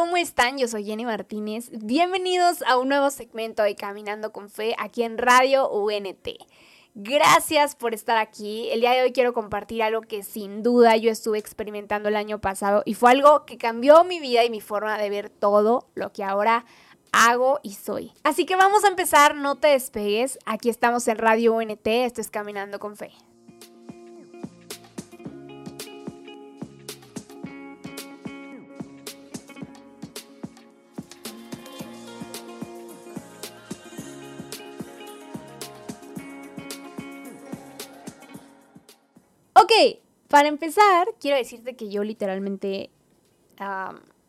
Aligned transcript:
¿cómo 0.00 0.16
están? 0.16 0.56
Yo 0.56 0.66
soy 0.66 0.84
Jenny 0.86 1.04
Martínez. 1.04 1.68
Bienvenidos 1.72 2.62
a 2.62 2.78
un 2.78 2.88
nuevo 2.88 3.10
segmento 3.10 3.62
de 3.62 3.76
Caminando 3.76 4.32
con 4.32 4.48
Fe 4.48 4.74
aquí 4.78 5.02
en 5.02 5.18
Radio 5.18 5.68
UNT. 5.68 6.26
Gracias 6.94 7.76
por 7.76 7.92
estar 7.92 8.16
aquí. 8.16 8.70
El 8.70 8.80
día 8.80 8.92
de 8.92 9.02
hoy 9.02 9.12
quiero 9.12 9.34
compartir 9.34 9.82
algo 9.82 10.00
que 10.00 10.22
sin 10.22 10.62
duda 10.62 10.96
yo 10.96 11.10
estuve 11.10 11.38
experimentando 11.38 12.08
el 12.08 12.16
año 12.16 12.40
pasado 12.40 12.82
y 12.86 12.94
fue 12.94 13.10
algo 13.10 13.44
que 13.44 13.58
cambió 13.58 14.02
mi 14.04 14.20
vida 14.20 14.42
y 14.42 14.48
mi 14.48 14.62
forma 14.62 14.96
de 14.96 15.10
ver 15.10 15.28
todo 15.28 15.90
lo 15.94 16.10
que 16.14 16.24
ahora 16.24 16.64
hago 17.12 17.60
y 17.62 17.74
soy. 17.74 18.12
Así 18.24 18.46
que 18.46 18.56
vamos 18.56 18.84
a 18.84 18.88
empezar, 18.88 19.34
no 19.34 19.56
te 19.56 19.68
despegues. 19.68 20.38
Aquí 20.46 20.70
estamos 20.70 21.06
en 21.08 21.18
Radio 21.18 21.52
UNT, 21.52 21.86
esto 21.86 22.22
es 22.22 22.30
Caminando 22.30 22.78
con 22.78 22.96
Fe. 22.96 23.10
Para 40.30 40.46
empezar, 40.46 41.08
quiero 41.20 41.36
decirte 41.36 41.74
que 41.74 41.90
yo 41.90 42.04
literalmente... 42.04 42.90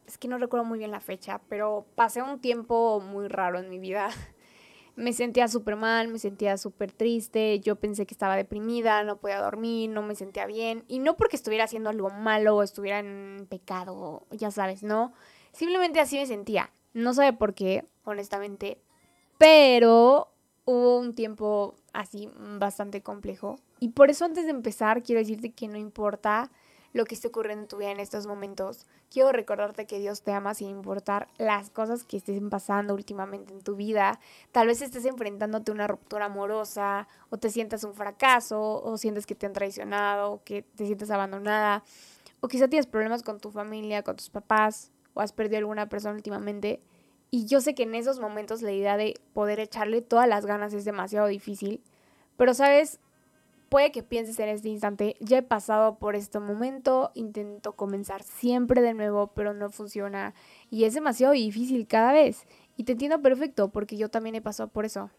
es 0.07 0.17
que 0.17 0.27
no 0.27 0.39
recuerdo 0.39 0.65
muy 0.65 0.79
bien 0.79 0.89
la 0.89 0.99
fecha, 0.99 1.39
pero 1.47 1.85
pasé 1.93 2.23
un 2.23 2.41
tiempo 2.41 2.99
muy 2.99 3.27
raro 3.27 3.59
en 3.59 3.69
mi 3.69 3.77
vida. 3.77 4.09
Me 4.95 5.13
sentía 5.13 5.47
súper 5.47 5.77
mal, 5.77 6.09
me 6.09 6.19
sentía 6.19 6.57
súper 6.57 6.91
triste, 6.91 7.61
yo 7.61 7.77
pensé 7.77 8.05
que 8.05 8.13
estaba 8.13 8.35
deprimida, 8.35 9.05
no 9.05 9.17
podía 9.17 9.39
dormir, 9.39 9.89
no 9.89 10.01
me 10.01 10.15
sentía 10.15 10.45
bien. 10.45 10.83
Y 10.89 10.99
no 10.99 11.15
porque 11.15 11.37
estuviera 11.37 11.63
haciendo 11.63 11.89
algo 11.89 12.09
malo 12.09 12.57
o 12.57 12.61
estuviera 12.61 12.99
en 12.99 13.47
pecado, 13.49 14.27
ya 14.31 14.51
sabes, 14.51 14.83
¿no? 14.83 15.13
Simplemente 15.53 16.01
así 16.01 16.17
me 16.17 16.25
sentía. 16.25 16.71
No 16.93 17.13
sé 17.13 17.31
por 17.31 17.53
qué, 17.53 17.85
honestamente. 18.03 18.81
Pero 19.37 20.30
hubo 20.65 20.99
un 20.99 21.13
tiempo 21.13 21.75
así 21.93 22.29
bastante 22.59 23.01
complejo. 23.01 23.57
Y 23.79 23.89
por 23.89 24.09
eso 24.09 24.25
antes 24.25 24.45
de 24.45 24.51
empezar 24.51 25.03
quiero 25.03 25.19
decirte 25.19 25.51
que 25.51 25.67
no 25.67 25.77
importa 25.77 26.51
lo 26.93 27.05
que 27.05 27.15
esté 27.15 27.29
ocurriendo 27.29 27.63
en 27.63 27.67
tu 27.67 27.77
vida 27.77 27.91
en 27.91 27.99
estos 27.99 28.27
momentos, 28.27 28.85
quiero 29.09 29.31
recordarte 29.31 29.85
que 29.85 29.99
Dios 29.99 30.23
te 30.23 30.33
ama 30.33 30.53
sin 30.53 30.69
importar 30.69 31.27
las 31.37 31.69
cosas 31.69 32.03
que 32.03 32.17
estén 32.17 32.49
pasando 32.49 32.93
últimamente 32.93 33.53
en 33.53 33.61
tu 33.61 33.75
vida. 33.75 34.19
Tal 34.51 34.67
vez 34.67 34.81
estés 34.81 35.05
enfrentándote 35.05 35.71
a 35.71 35.73
una 35.73 35.87
ruptura 35.87 36.25
amorosa, 36.25 37.07
o 37.29 37.37
te 37.37 37.49
sientas 37.49 37.83
un 37.83 37.93
fracaso, 37.93 38.83
o 38.83 38.97
sientes 38.97 39.25
que 39.25 39.35
te 39.35 39.45
han 39.45 39.53
traicionado, 39.53 40.33
o 40.33 40.43
que 40.43 40.63
te 40.63 40.85
sientes 40.85 41.09
abandonada, 41.11 41.83
o 42.41 42.47
quizá 42.47 42.67
tienes 42.67 42.87
problemas 42.87 43.23
con 43.23 43.39
tu 43.39 43.51
familia, 43.51 44.03
con 44.03 44.17
tus 44.17 44.29
papás, 44.29 44.91
o 45.13 45.21
has 45.21 45.31
perdido 45.31 45.59
alguna 45.59 45.87
persona 45.87 46.15
últimamente. 46.15 46.81
Y 47.33 47.45
yo 47.45 47.61
sé 47.61 47.73
que 47.73 47.83
en 47.83 47.95
esos 47.95 48.19
momentos 48.19 48.61
la 48.61 48.73
idea 48.73 48.97
de 48.97 49.19
poder 49.33 49.61
echarle 49.61 50.01
todas 50.01 50.27
las 50.27 50.45
ganas 50.45 50.73
es 50.73 50.83
demasiado 50.83 51.27
difícil. 51.27 51.81
Pero, 52.35 52.53
¿sabes? 52.53 52.99
Puede 53.69 53.93
que 53.93 54.03
pienses 54.03 54.37
en 54.39 54.49
este 54.49 54.67
instante, 54.67 55.15
ya 55.21 55.37
he 55.37 55.41
pasado 55.41 55.97
por 55.97 56.17
este 56.17 56.39
momento, 56.39 57.11
intento 57.13 57.71
comenzar 57.71 58.21
siempre 58.21 58.81
de 58.81 58.93
nuevo, 58.93 59.27
pero 59.27 59.53
no 59.53 59.69
funciona. 59.69 60.33
Y 60.69 60.83
es 60.83 60.93
demasiado 60.93 61.31
difícil 61.31 61.87
cada 61.87 62.11
vez. 62.11 62.45
Y 62.75 62.83
te 62.83 62.91
entiendo 62.91 63.21
perfecto, 63.21 63.69
porque 63.69 63.95
yo 63.95 64.09
también 64.09 64.35
he 64.35 64.41
pasado 64.41 64.67
por 64.67 64.83
eso. 64.83 65.09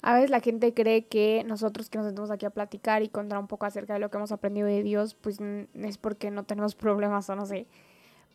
A 0.00 0.14
veces 0.14 0.30
la 0.30 0.40
gente 0.40 0.74
cree 0.74 1.06
que 1.06 1.44
nosotros 1.46 1.88
que 1.88 1.98
nos 1.98 2.08
sentamos 2.08 2.32
aquí 2.32 2.44
a 2.44 2.50
platicar 2.50 3.04
y 3.04 3.08
contar 3.08 3.38
un 3.38 3.46
poco 3.46 3.66
acerca 3.66 3.94
de 3.94 4.00
lo 4.00 4.10
que 4.10 4.16
hemos 4.16 4.32
aprendido 4.32 4.66
de 4.66 4.82
Dios, 4.82 5.14
pues 5.14 5.38
es 5.74 5.96
porque 5.96 6.32
no 6.32 6.42
tenemos 6.42 6.74
problemas 6.74 7.30
o 7.30 7.36
no 7.36 7.46
sé. 7.46 7.68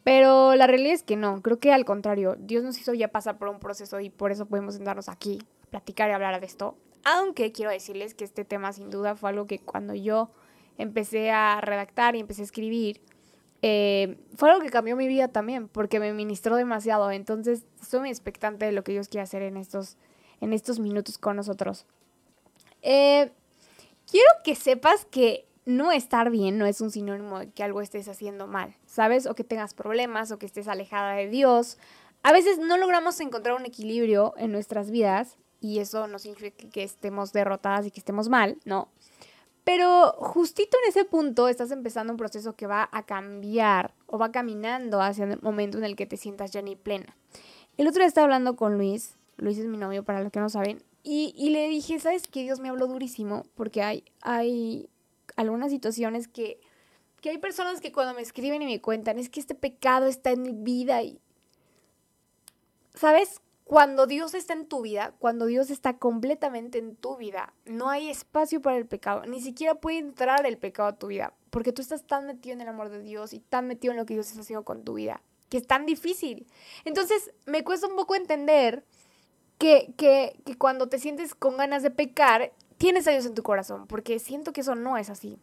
Pero 0.07 0.55
la 0.55 0.67
realidad 0.67 0.93
es 0.93 1.03
que 1.03 1.17
no, 1.17 1.41
creo 1.41 1.59
que 1.59 1.73
al 1.73 1.83
contrario, 1.83 2.37
Dios 2.39 2.63
nos 2.63 2.79
hizo 2.79 2.93
ya 2.93 3.09
pasar 3.09 3.37
por 3.37 3.49
un 3.49 3.59
proceso 3.59 3.99
y 3.99 4.09
por 4.09 4.31
eso 4.31 4.45
podemos 4.45 4.75
sentarnos 4.75 5.09
aquí, 5.09 5.37
platicar 5.69 6.09
y 6.09 6.13
hablar 6.13 6.39
de 6.39 6.45
esto. 6.45 6.77
Aunque 7.03 7.51
quiero 7.51 7.71
decirles 7.71 8.13
que 8.13 8.23
este 8.23 8.45
tema 8.45 8.71
sin 8.71 8.89
duda 8.89 9.17
fue 9.17 9.31
algo 9.31 9.47
que 9.47 9.59
cuando 9.59 9.93
yo 9.93 10.29
empecé 10.77 11.31
a 11.31 11.59
redactar 11.59 12.15
y 12.15 12.21
empecé 12.21 12.43
a 12.43 12.45
escribir, 12.45 13.01
eh, 13.61 14.17
fue 14.37 14.49
algo 14.49 14.61
que 14.61 14.69
cambió 14.69 14.95
mi 14.95 15.09
vida 15.09 15.27
también, 15.27 15.67
porque 15.67 15.99
me 15.99 16.13
ministró 16.13 16.55
demasiado. 16.55 17.11
Entonces, 17.11 17.65
estoy 17.81 17.99
muy 17.99 18.09
expectante 18.09 18.65
de 18.65 18.71
lo 18.71 18.85
que 18.85 18.93
Dios 18.93 19.09
quiere 19.09 19.23
hacer 19.23 19.41
en 19.41 19.57
estos, 19.57 19.97
en 20.39 20.53
estos 20.53 20.79
minutos 20.79 21.17
con 21.17 21.35
nosotros. 21.35 21.85
Eh, 22.81 23.29
quiero 24.09 24.29
que 24.45 24.55
sepas 24.55 25.03
que 25.03 25.46
no 25.67 25.91
estar 25.91 26.31
bien 26.31 26.57
no 26.57 26.65
es 26.65 26.79
un 26.79 26.91
sinónimo 26.91 27.39
de 27.39 27.51
que 27.51 27.61
algo 27.61 27.81
estés 27.81 28.07
haciendo 28.07 28.47
mal, 28.47 28.75
¿sabes? 28.85 29.27
O 29.27 29.35
que 29.35 29.43
tengas 29.43 29.73
problemas 29.73 30.31
o 30.31 30.39
que 30.39 30.45
estés 30.45 30.69
alejada 30.69 31.13
de 31.13 31.27
Dios. 31.27 31.77
A 32.23 32.31
veces 32.31 32.57
no 32.57 32.77
logramos 32.77 33.19
encontrar 33.19 33.55
un 33.55 33.65
equilibrio 33.65 34.33
en 34.37 34.53
nuestras 34.53 34.89
vidas 34.89 35.37
y 35.59 35.79
eso 35.79 36.07
no 36.07 36.19
significa 36.19 36.69
que 36.69 36.83
estemos 36.83 37.33
derrotadas 37.33 37.85
y 37.85 37.91
que 37.91 37.99
estemos 37.99 38.29
mal, 38.29 38.57
no. 38.63 38.87
Pero 39.65 40.13
justito 40.13 40.77
en 40.81 40.89
ese 40.89 41.03
punto 41.03 41.49
estás 41.49 41.71
empezando 41.71 42.13
un 42.13 42.17
proceso 42.17 42.55
que 42.55 42.65
va 42.65 42.87
a 42.93 43.05
cambiar 43.05 43.93
o 44.05 44.17
va 44.17 44.31
caminando 44.31 45.01
hacia 45.01 45.25
el 45.25 45.41
momento 45.41 45.77
en 45.77 45.83
el 45.83 45.97
que 45.97 46.05
te 46.05 46.15
sientas 46.15 46.51
ya 46.51 46.61
ni 46.61 46.77
plena. 46.77 47.17
El 47.75 47.87
otro 47.87 47.99
día 47.99 48.07
estaba 48.07 48.23
hablando 48.23 48.55
con 48.55 48.77
Luis, 48.77 49.17
Luis 49.35 49.57
es 49.57 49.65
mi 49.65 49.77
novio 49.77 50.03
para 50.03 50.21
los 50.21 50.31
que 50.31 50.39
no 50.39 50.47
saben, 50.47 50.81
y, 51.03 51.33
y 51.37 51.49
le 51.49 51.67
dije, 51.67 51.99
¿sabes 51.99 52.23
qué? 52.27 52.43
Dios 52.43 52.61
me 52.61 52.69
habló 52.69 52.87
durísimo 52.87 53.45
porque 53.55 53.83
hay, 53.83 54.05
hay 54.21 54.89
algunas 55.37 55.71
situaciones 55.71 56.27
que, 56.27 56.59
que 57.21 57.29
hay 57.29 57.37
personas 57.37 57.79
que 57.79 57.93
cuando 57.93 58.13
me 58.13 58.21
escriben 58.21 58.61
y 58.61 58.65
me 58.65 58.81
cuentan, 58.81 59.17
es 59.17 59.29
que 59.29 59.39
este 59.39 59.55
pecado 59.55 60.07
está 60.07 60.31
en 60.31 60.41
mi 60.41 60.51
vida 60.51 61.01
y... 61.03 61.21
¿Sabes? 62.93 63.41
Cuando 63.63 64.07
Dios 64.07 64.33
está 64.33 64.53
en 64.53 64.65
tu 64.65 64.81
vida, 64.81 65.13
cuando 65.19 65.45
Dios 65.45 65.69
está 65.69 65.97
completamente 65.97 66.79
en 66.79 66.95
tu 66.95 67.17
vida, 67.17 67.53
no 67.65 67.89
hay 67.89 68.09
espacio 68.09 68.61
para 68.61 68.77
el 68.77 68.87
pecado, 68.87 69.25
ni 69.25 69.41
siquiera 69.41 69.75
puede 69.75 69.97
entrar 69.97 70.45
el 70.45 70.57
pecado 70.57 70.89
a 70.89 70.97
tu 70.97 71.07
vida, 71.07 71.33
porque 71.49 71.73
tú 71.73 71.81
estás 71.81 72.03
tan 72.05 72.25
metido 72.25 72.53
en 72.53 72.61
el 72.61 72.69
amor 72.69 72.89
de 72.89 73.01
Dios 73.01 73.33
y 73.33 73.39
tan 73.39 73.67
metido 73.67 73.91
en 73.91 73.97
lo 73.97 74.05
que 74.05 74.13
Dios 74.13 74.29
está 74.29 74.41
haciendo 74.41 74.63
con 74.63 74.83
tu 74.83 74.93
vida, 74.93 75.21
que 75.49 75.57
es 75.57 75.67
tan 75.67 75.85
difícil. 75.85 76.47
Entonces, 76.85 77.31
me 77.45 77.63
cuesta 77.65 77.87
un 77.87 77.97
poco 77.97 78.15
entender 78.15 78.85
que, 79.57 79.93
que, 79.97 80.39
que 80.45 80.57
cuando 80.57 80.87
te 80.87 80.97
sientes 80.97 81.35
con 81.35 81.57
ganas 81.57 81.83
de 81.83 81.91
pecar, 81.91 82.53
tienes 82.77 83.07
a 83.07 83.11
Dios 83.11 83.25
en 83.25 83.33
tu 83.33 83.43
corazón, 83.43 83.87
porque 83.87 84.19
siento 84.19 84.53
que 84.53 84.61
eso 84.61 84.75
no 84.75 84.97
es 84.97 85.09
así. 85.09 85.39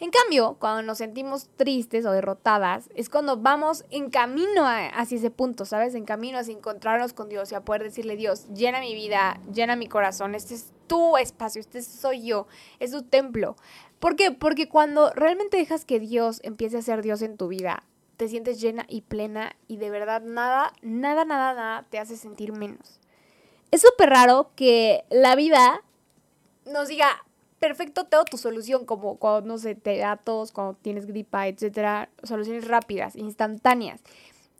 En 0.00 0.10
cambio, 0.10 0.56
cuando 0.58 0.80
nos 0.80 0.96
sentimos 0.96 1.50
tristes 1.56 2.06
o 2.06 2.12
derrotadas, 2.12 2.88
es 2.94 3.10
cuando 3.10 3.36
vamos 3.36 3.84
en 3.90 4.08
camino 4.08 4.64
hacia 4.66 5.18
ese 5.18 5.30
punto, 5.30 5.66
¿sabes? 5.66 5.94
En 5.94 6.06
camino 6.06 6.38
hacia 6.38 6.54
encontrarnos 6.54 7.12
con 7.12 7.28
Dios 7.28 7.52
y 7.52 7.54
a 7.54 7.66
poder 7.66 7.82
decirle, 7.82 8.16
Dios, 8.16 8.46
llena 8.54 8.80
mi 8.80 8.94
vida, 8.94 9.38
llena 9.52 9.76
mi 9.76 9.88
corazón, 9.88 10.34
este 10.34 10.54
es 10.54 10.72
tu 10.86 11.18
espacio, 11.18 11.60
este 11.60 11.82
soy 11.82 12.24
yo, 12.24 12.46
es 12.78 12.92
tu 12.92 13.02
templo. 13.02 13.56
¿Por 13.98 14.16
qué? 14.16 14.30
Porque 14.30 14.70
cuando 14.70 15.10
realmente 15.10 15.58
dejas 15.58 15.84
que 15.84 16.00
Dios 16.00 16.40
empiece 16.44 16.78
a 16.78 16.82
ser 16.82 17.02
Dios 17.02 17.20
en 17.20 17.36
tu 17.36 17.48
vida, 17.48 17.84
te 18.16 18.26
sientes 18.26 18.58
llena 18.58 18.86
y 18.88 19.02
plena 19.02 19.54
y 19.68 19.76
de 19.76 19.90
verdad 19.90 20.22
nada, 20.22 20.72
nada, 20.80 21.26
nada, 21.26 21.52
nada 21.52 21.86
te 21.90 21.98
hace 21.98 22.16
sentir 22.16 22.52
menos. 22.52 23.00
Es 23.70 23.82
súper 23.82 24.08
raro 24.08 24.50
que 24.56 25.04
la 25.10 25.36
vida 25.36 25.82
nos 26.70 26.88
diga, 26.88 27.24
perfecto, 27.58 28.04
tengo 28.04 28.24
tu 28.24 28.38
solución, 28.38 28.86
como 28.86 29.16
cuando, 29.16 29.46
no 29.46 29.58
sé, 29.58 29.74
te 29.74 29.98
da 29.98 30.16
tos, 30.16 30.50
cuando 30.52 30.74
tienes 30.74 31.06
gripa, 31.06 31.46
etcétera, 31.46 32.08
soluciones 32.22 32.66
rápidas, 32.66 33.16
instantáneas. 33.16 34.00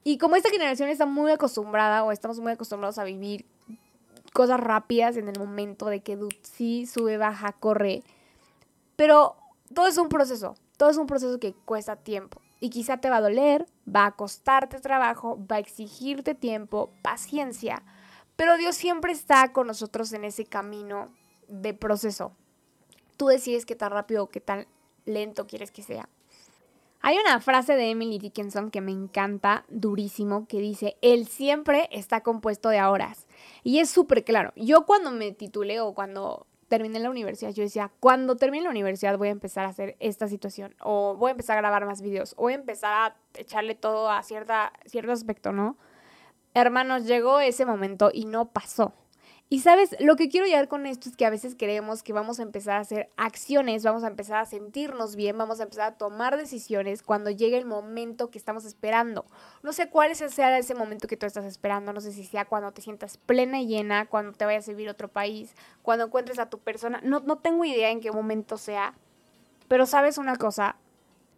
Y 0.05 0.19
como 0.19 0.37
esta 0.37 0.51
generación 0.51 0.89
está 0.89 1.07
muy 1.07 1.33
acostumbrada 1.33 2.05
o 2.05 2.13
estamos 2.13 2.41
muy 2.41 2.53
acostumbrados 2.53 2.99
a 2.99 3.05
vivir 3.05 3.47
cosas 4.33 4.61
rápidas 4.61 5.17
en 5.17 5.29
el 5.29 5.39
momento 5.39 5.87
de 5.87 6.01
que 6.01 6.19
sí 6.43 6.87
sube, 6.87 7.17
baja, 7.17 7.53
corre. 7.53 8.03
Pero 8.97 9.37
todo 9.75 9.87
es 9.87 9.99
un 9.99 10.09
proceso, 10.09 10.57
todo 10.77 10.91
es 10.91 10.97
un 10.97 11.07
proceso 11.07 11.39
que 11.39 11.53
cuesta 11.53 11.97
tiempo. 11.97 12.41
Y 12.61 12.71
quizá 12.71 12.99
te 12.99 13.11
va 13.11 13.17
a 13.17 13.23
doler, 13.23 13.67
va 13.85 14.07
a 14.07 14.13
costarte 14.13 14.81
trabajo, 14.81 15.39
va 15.51 15.57
a 15.57 15.61
exigirte 15.61 16.35
tiempo, 16.35 16.91
paciencia. 17.03 17.83
Pero 18.37 18.57
Dios 18.57 18.77
siempre 18.77 19.13
está 19.13 19.53
con 19.53 19.67
nosotros 19.67 20.13
en 20.13 20.25
ese 20.25 20.45
camino 20.45 21.11
de 21.51 21.75
proceso. 21.75 22.33
Tú 23.17 23.27
decides 23.27 23.67
qué 23.67 23.77
tan 23.77 23.91
rápido 23.91 24.25
o 24.25 24.29
qué 24.29 24.41
tan 24.41 24.67
lento 25.05 25.47
quieres 25.47 25.71
que 25.71 25.83
sea. 25.83 26.09
Hay 27.03 27.17
una 27.17 27.41
frase 27.41 27.77
de 27.77 27.91
Emily 27.91 28.19
Dickinson 28.19 28.71
que 28.71 28.83
me 28.83 28.93
encanta, 28.93 29.65
durísimo, 29.69 30.47
que 30.47 30.61
dice, 30.61 30.97
el 31.01 31.27
siempre 31.27 31.89
está 31.93 32.21
compuesto 32.23 32.69
de 32.69 32.83
horas. 32.83 33.27
Y 33.63 33.79
es 33.79 33.89
súper 33.89 34.23
claro. 34.23 34.53
Yo 34.55 34.85
cuando 34.85 35.11
me 35.11 35.33
titulé 35.33 35.81
o 35.81 35.95
cuando 35.95 36.47
terminé 36.69 37.01
la 37.01 37.09
universidad, 37.09 37.53
yo 37.53 37.63
decía, 37.63 37.91
cuando 38.01 38.37
termine 38.37 38.65
la 38.65 38.71
universidad 38.71 39.17
voy 39.17 39.29
a 39.29 39.33
empezar 39.33 39.65
a 39.65 39.71
hacer 39.71 39.97
esta 39.99 40.29
situación, 40.29 40.75
o 40.81 41.17
voy 41.17 41.31
a 41.31 41.33
empezar 41.33 41.57
a 41.57 41.63
grabar 41.63 41.87
más 41.87 42.03
videos, 42.03 42.35
o 42.37 42.43
voy 42.43 42.53
a 42.53 42.57
empezar 42.57 42.93
a 42.93 43.17
echarle 43.35 43.75
todo 43.75 44.11
a 44.11 44.23
cierta, 44.23 44.73
cierto 44.85 45.11
aspecto, 45.11 45.53
¿no? 45.53 45.77
Hermanos, 46.53 47.07
llegó 47.07 47.41
ese 47.41 47.65
momento 47.65 48.11
y 48.13 48.27
no 48.27 48.51
pasó. 48.51 48.93
Y 49.53 49.59
sabes, 49.59 49.97
lo 49.99 50.15
que 50.15 50.29
quiero 50.29 50.47
llegar 50.47 50.69
con 50.69 50.87
esto 50.87 51.09
es 51.09 51.17
que 51.17 51.27
a 51.27 51.31
veces 51.31 51.57
creemos 51.59 52.05
que 52.05 52.13
vamos 52.13 52.39
a 52.39 52.45
empezar 52.45 52.77
a 52.77 52.81
hacer 52.83 53.11
acciones, 53.17 53.83
vamos 53.83 54.05
a 54.05 54.07
empezar 54.07 54.37
a 54.39 54.47
sentirnos 54.47 55.17
bien, 55.17 55.37
vamos 55.37 55.59
a 55.59 55.65
empezar 55.65 55.93
a 55.93 55.99
tomar 55.99 56.37
decisiones 56.37 57.03
cuando 57.03 57.31
llegue 57.31 57.59
el 57.59 57.67
momento 57.67 58.31
que 58.31 58.39
estamos 58.39 58.65
esperando. 58.65 59.27
No 59.65 59.73
sé 59.73 59.91
cuál 59.91 60.15
sea 60.15 60.57
ese 60.57 60.77
momento 60.77 61.09
que 61.09 61.17
tú 61.17 61.27
estás 61.27 61.45
esperando, 61.45 61.93
no 61.93 62.01
sé 62.01 62.13
si 62.13 62.25
sea 62.25 62.45
cuando 62.45 62.71
te 62.71 62.81
sientas 62.81 63.17
plena 63.17 63.61
y 63.61 63.67
llena, 63.67 64.07
cuando 64.07 64.31
te 64.39 64.45
vayas 64.45 64.69
a 64.69 64.71
vivir 64.71 64.87
a 64.87 64.93
otro 64.93 65.09
país, 65.09 65.53
cuando 65.83 66.05
encuentres 66.05 66.39
a 66.39 66.49
tu 66.49 66.61
persona, 66.61 67.01
no, 67.03 67.19
no 67.19 67.39
tengo 67.39 67.65
idea 67.65 67.91
en 67.91 67.99
qué 67.99 68.13
momento 68.13 68.57
sea, 68.57 68.95
pero 69.67 69.85
sabes 69.85 70.17
una 70.17 70.37
cosa, 70.37 70.77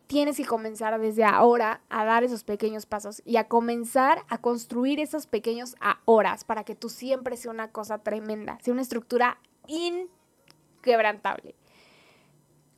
tienes 0.06 0.36
que 0.36 0.44
comenzar 0.44 1.00
desde 1.00 1.24
ahora 1.24 1.80
a 1.88 2.04
dar 2.04 2.24
esos 2.24 2.44
pequeños 2.44 2.86
pasos 2.86 3.22
y 3.24 3.36
a 3.36 3.48
comenzar 3.48 4.24
a 4.28 4.38
construir 4.38 5.00
esos 5.00 5.26
pequeños 5.26 5.74
horas 6.04 6.44
para 6.44 6.64
que 6.64 6.74
tú 6.74 6.88
siempre 6.88 7.36
sea 7.36 7.50
una 7.50 7.70
cosa 7.70 7.98
tremenda, 7.98 8.58
sea 8.62 8.72
una 8.72 8.82
estructura 8.82 9.38
inquebrantable. 9.66 11.54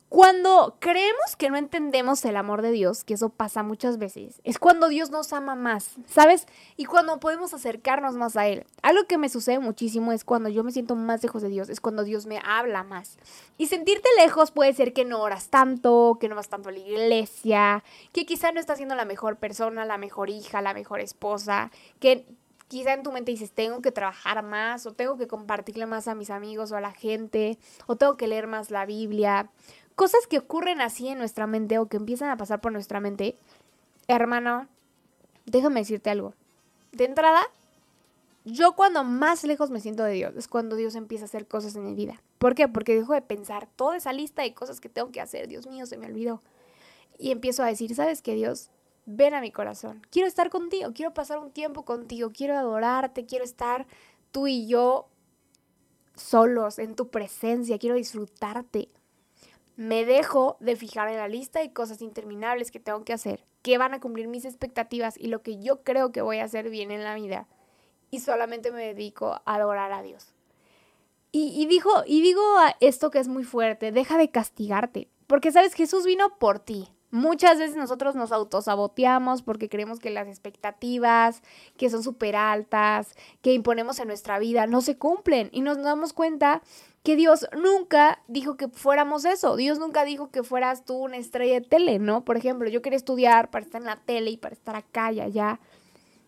Cuando 0.08 0.76
creemos 0.78 1.34
que 1.36 1.50
no 1.50 1.56
entendemos 1.56 2.24
el 2.24 2.36
amor 2.36 2.62
de 2.62 2.70
Dios, 2.70 3.02
que 3.02 3.14
eso 3.14 3.30
pasa 3.30 3.64
muchas 3.64 3.98
veces, 3.98 4.40
es 4.44 4.58
cuando 4.58 4.88
Dios 4.88 5.10
nos 5.10 5.32
ama 5.32 5.56
más, 5.56 5.96
¿sabes? 6.06 6.46
Y 6.76 6.84
cuando 6.84 7.18
podemos 7.18 7.52
acercarnos 7.52 8.14
más 8.14 8.36
a 8.36 8.46
Él. 8.46 8.64
Algo 8.82 9.06
que 9.08 9.18
me 9.18 9.28
sucede 9.28 9.58
muchísimo 9.58 10.12
es 10.12 10.24
cuando 10.24 10.48
yo 10.48 10.62
me 10.62 10.70
siento 10.70 10.94
más 10.94 11.22
lejos 11.22 11.42
de 11.42 11.48
Dios, 11.48 11.68
es 11.68 11.80
cuando 11.80 12.04
Dios 12.04 12.26
me 12.26 12.40
habla 12.44 12.84
más. 12.84 13.18
Y 13.58 13.66
sentirte 13.66 14.08
lejos 14.16 14.52
puede 14.52 14.72
ser 14.72 14.92
que 14.92 15.04
no 15.04 15.20
oras 15.20 15.48
tanto, 15.48 16.18
que 16.20 16.28
no 16.28 16.36
vas 16.36 16.48
tanto 16.48 16.68
a 16.68 16.72
la 16.72 16.78
iglesia, 16.78 17.82
que 18.12 18.24
quizá 18.24 18.52
no 18.52 18.60
estás 18.60 18.76
siendo 18.76 18.94
la 18.94 19.04
mejor 19.04 19.38
persona, 19.38 19.84
la 19.84 19.98
mejor 19.98 20.30
hija, 20.30 20.62
la 20.62 20.74
mejor 20.74 21.00
esposa, 21.00 21.72
que 21.98 22.24
quizá 22.68 22.94
en 22.94 23.02
tu 23.02 23.12
mente 23.12 23.30
dices, 23.30 23.52
tengo 23.52 23.80
que 23.82 23.92
trabajar 23.92 24.42
más, 24.42 24.86
o 24.86 24.92
tengo 24.92 25.16
que 25.16 25.28
compartirle 25.28 25.86
más 25.86 26.08
a 26.08 26.14
mis 26.14 26.30
amigos 26.30 26.72
o 26.72 26.76
a 26.76 26.80
la 26.80 26.92
gente, 26.92 27.58
o 27.86 27.96
tengo 27.96 28.16
que 28.16 28.26
leer 28.26 28.46
más 28.46 28.70
la 28.70 28.86
Biblia 28.86 29.50
cosas 29.94 30.26
que 30.26 30.38
ocurren 30.38 30.80
así 30.80 31.08
en 31.08 31.18
nuestra 31.18 31.46
mente 31.46 31.78
o 31.78 31.86
que 31.86 31.96
empiezan 31.96 32.30
a 32.30 32.36
pasar 32.36 32.60
por 32.60 32.72
nuestra 32.72 33.00
mente, 33.00 33.36
hermano, 34.08 34.68
déjame 35.46 35.80
decirte 35.80 36.10
algo. 36.10 36.34
De 36.92 37.04
entrada, 37.04 37.42
yo 38.44 38.74
cuando 38.74 39.04
más 39.04 39.44
lejos 39.44 39.70
me 39.70 39.80
siento 39.80 40.04
de 40.04 40.12
Dios 40.12 40.36
es 40.36 40.48
cuando 40.48 40.76
Dios 40.76 40.94
empieza 40.94 41.24
a 41.24 41.26
hacer 41.26 41.46
cosas 41.46 41.74
en 41.76 41.84
mi 41.84 41.94
vida. 41.94 42.22
¿Por 42.38 42.54
qué? 42.54 42.68
Porque 42.68 42.94
dejo 42.94 43.14
de 43.14 43.22
pensar 43.22 43.68
toda 43.74 43.96
esa 43.96 44.12
lista 44.12 44.42
de 44.42 44.54
cosas 44.54 44.80
que 44.80 44.88
tengo 44.88 45.10
que 45.10 45.20
hacer. 45.20 45.48
Dios 45.48 45.66
mío, 45.66 45.86
se 45.86 45.96
me 45.96 46.06
olvidó. 46.06 46.42
Y 47.18 47.30
empiezo 47.30 47.62
a 47.62 47.66
decir, 47.66 47.94
¿sabes 47.94 48.20
qué, 48.20 48.34
Dios? 48.34 48.70
Ven 49.06 49.34
a 49.34 49.40
mi 49.40 49.50
corazón. 49.50 50.06
Quiero 50.10 50.28
estar 50.28 50.50
contigo, 50.50 50.92
quiero 50.94 51.14
pasar 51.14 51.38
un 51.38 51.50
tiempo 51.50 51.84
contigo, 51.84 52.32
quiero 52.34 52.56
adorarte, 52.56 53.26
quiero 53.26 53.44
estar 53.44 53.86
tú 54.30 54.46
y 54.46 54.66
yo 54.66 55.06
solos 56.16 56.78
en 56.78 56.94
tu 56.94 57.08
presencia, 57.08 57.78
quiero 57.78 57.96
disfrutarte 57.96 58.88
me 59.76 60.04
dejo 60.04 60.56
de 60.60 60.76
fijar 60.76 61.08
en 61.08 61.16
la 61.16 61.28
lista 61.28 61.60
de 61.60 61.72
cosas 61.72 62.02
interminables 62.02 62.70
que 62.70 62.80
tengo 62.80 63.04
que 63.04 63.12
hacer, 63.12 63.44
que 63.62 63.78
van 63.78 63.94
a 63.94 64.00
cumplir 64.00 64.28
mis 64.28 64.44
expectativas 64.44 65.18
y 65.18 65.28
lo 65.28 65.42
que 65.42 65.58
yo 65.58 65.82
creo 65.82 66.12
que 66.12 66.22
voy 66.22 66.38
a 66.38 66.44
hacer 66.44 66.70
bien 66.70 66.90
en 66.90 67.04
la 67.04 67.14
vida. 67.14 67.48
Y 68.10 68.20
solamente 68.20 68.70
me 68.70 68.84
dedico 68.84 69.32
a 69.32 69.42
adorar 69.44 69.92
a 69.92 70.02
Dios. 70.02 70.34
Y, 71.32 71.60
y, 71.60 71.66
dijo, 71.66 71.90
y 72.06 72.22
digo 72.22 72.40
esto 72.78 73.10
que 73.10 73.18
es 73.18 73.26
muy 73.26 73.42
fuerte, 73.42 73.90
deja 73.90 74.16
de 74.16 74.30
castigarte, 74.30 75.08
porque 75.26 75.50
sabes, 75.50 75.74
Jesús 75.74 76.06
vino 76.06 76.38
por 76.38 76.60
ti. 76.60 76.88
Muchas 77.10 77.58
veces 77.58 77.76
nosotros 77.76 78.16
nos 78.16 78.32
autosaboteamos 78.32 79.42
porque 79.42 79.68
creemos 79.68 80.00
que 80.00 80.10
las 80.10 80.26
expectativas, 80.26 81.42
que 81.76 81.88
son 81.88 82.02
súper 82.02 82.34
altas, 82.34 83.14
que 83.40 83.52
imponemos 83.52 84.00
en 84.00 84.08
nuestra 84.08 84.40
vida, 84.40 84.66
no 84.66 84.80
se 84.80 84.98
cumplen 84.98 85.48
y 85.52 85.60
nos 85.60 85.80
damos 85.80 86.12
cuenta 86.12 86.60
que 87.04 87.16
Dios 87.16 87.46
nunca 87.54 88.22
dijo 88.28 88.56
que 88.56 88.68
fuéramos 88.68 89.26
eso. 89.26 89.56
Dios 89.56 89.78
nunca 89.78 90.04
dijo 90.04 90.30
que 90.30 90.42
fueras 90.42 90.86
tú 90.86 90.94
una 90.94 91.18
estrella 91.18 91.60
de 91.60 91.60
tele, 91.60 91.98
¿no? 91.98 92.24
Por 92.24 92.38
ejemplo, 92.38 92.68
yo 92.70 92.80
quería 92.80 92.96
estudiar 92.96 93.50
para 93.50 93.64
estar 93.64 93.82
en 93.82 93.86
la 93.86 93.96
tele 93.96 94.30
y 94.30 94.36
para 94.38 94.54
estar 94.54 94.74
acá 94.74 95.12
y 95.12 95.20
allá. 95.20 95.60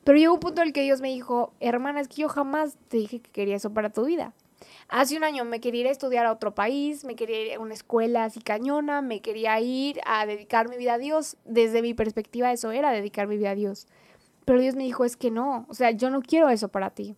Pero 0.05 0.19
llegó 0.19 0.35
un 0.35 0.41
punto 0.41 0.61
en 0.61 0.69
el 0.69 0.75
que 0.75 0.83
Dios 0.83 1.01
me 1.01 1.09
dijo, 1.09 1.55
hermana, 1.61 2.01
es 2.03 2.09
que 2.09 2.17
yo 2.17 2.29
jamás 2.29 2.77
te 2.89 2.99
dije 2.99 3.21
que 3.21 3.31
quería 3.31 3.57
eso 3.57 3.73
para 3.73 3.89
tu 3.89 4.05
vida. 4.05 4.35
Hace 4.89 5.17
un 5.17 5.25
año 5.25 5.47
me 5.47 5.61
quería 5.61 5.81
ir 5.81 5.87
a 5.89 5.91
estudiar 5.91 6.27
a 6.27 6.33
otro 6.33 6.55
país, 6.55 7.05
me 7.05 7.17
quería 7.17 7.41
ir 7.41 7.55
a 7.55 7.61
una 7.61 7.73
escuela 7.73 8.25
así 8.25 8.41
cañona, 8.41 9.01
me 9.01 9.23
quería 9.23 9.59
ir 9.61 9.99
a 10.05 10.27
dedicar 10.27 10.69
mi 10.69 10.77
vida 10.77 10.95
a 10.95 10.99
Dios. 10.99 11.39
Desde 11.47 11.81
mi 11.81 11.95
perspectiva 11.95 12.53
eso 12.53 12.71
era 12.71 12.93
dedicar 12.93 13.29
mi 13.29 13.39
vida 13.39 13.53
a 13.53 13.55
Dios. 13.55 13.89
Pero 14.45 14.61
Dios 14.61 14.77
me 14.77 14.85
dijo, 14.85 15.07
es 15.07 15.17
que 15.17 15.31
no, 15.31 15.65
o 15.71 15.75
sea, 15.75 15.91
yo 15.91 16.11
no 16.11 16.21
quiero 16.21 16.51
eso 16.51 16.69
para 16.69 16.91
ti. 16.91 17.17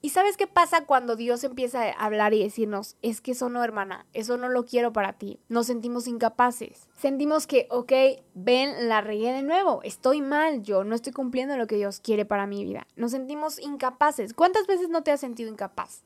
¿Y 0.00 0.10
sabes 0.10 0.36
qué 0.36 0.46
pasa 0.46 0.84
cuando 0.86 1.16
Dios 1.16 1.42
empieza 1.42 1.82
a 1.82 1.90
hablar 1.90 2.32
y 2.32 2.42
decirnos, 2.42 2.96
es 3.02 3.20
que 3.20 3.32
eso 3.32 3.48
no, 3.48 3.64
hermana, 3.64 4.06
eso 4.12 4.36
no 4.36 4.48
lo 4.48 4.64
quiero 4.64 4.92
para 4.92 5.14
ti? 5.14 5.40
Nos 5.48 5.66
sentimos 5.66 6.06
incapaces. 6.06 6.88
Sentimos 6.96 7.48
que, 7.48 7.66
ok, 7.68 7.92
ven, 8.34 8.88
la 8.88 9.00
regué 9.00 9.32
de 9.32 9.42
nuevo, 9.42 9.80
estoy 9.82 10.20
mal, 10.20 10.62
yo 10.62 10.84
no 10.84 10.94
estoy 10.94 11.12
cumpliendo 11.12 11.56
lo 11.56 11.66
que 11.66 11.74
Dios 11.74 11.98
quiere 11.98 12.24
para 12.24 12.46
mi 12.46 12.64
vida. 12.64 12.86
Nos 12.94 13.10
sentimos 13.10 13.58
incapaces. 13.58 14.34
¿Cuántas 14.34 14.68
veces 14.68 14.88
no 14.88 15.02
te 15.02 15.10
has 15.10 15.18
sentido 15.18 15.50
incapaz? 15.50 16.04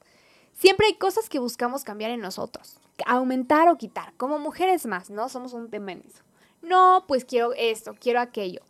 Siempre 0.54 0.86
hay 0.86 0.94
cosas 0.94 1.28
que 1.28 1.38
buscamos 1.38 1.84
cambiar 1.84 2.12
en 2.12 2.20
nosotros, 2.20 2.78
aumentar 3.04 3.68
o 3.68 3.76
quitar, 3.76 4.14
como 4.16 4.38
mujeres 4.38 4.86
más, 4.86 5.10
¿no? 5.10 5.28
Somos 5.28 5.52
un 5.52 5.68
tema 5.68 5.92
en 5.92 6.02
eso. 6.06 6.22
No, 6.62 7.04
pues 7.06 7.26
quiero 7.26 7.52
esto, 7.52 7.94
quiero 8.00 8.20
aquello. 8.20 8.62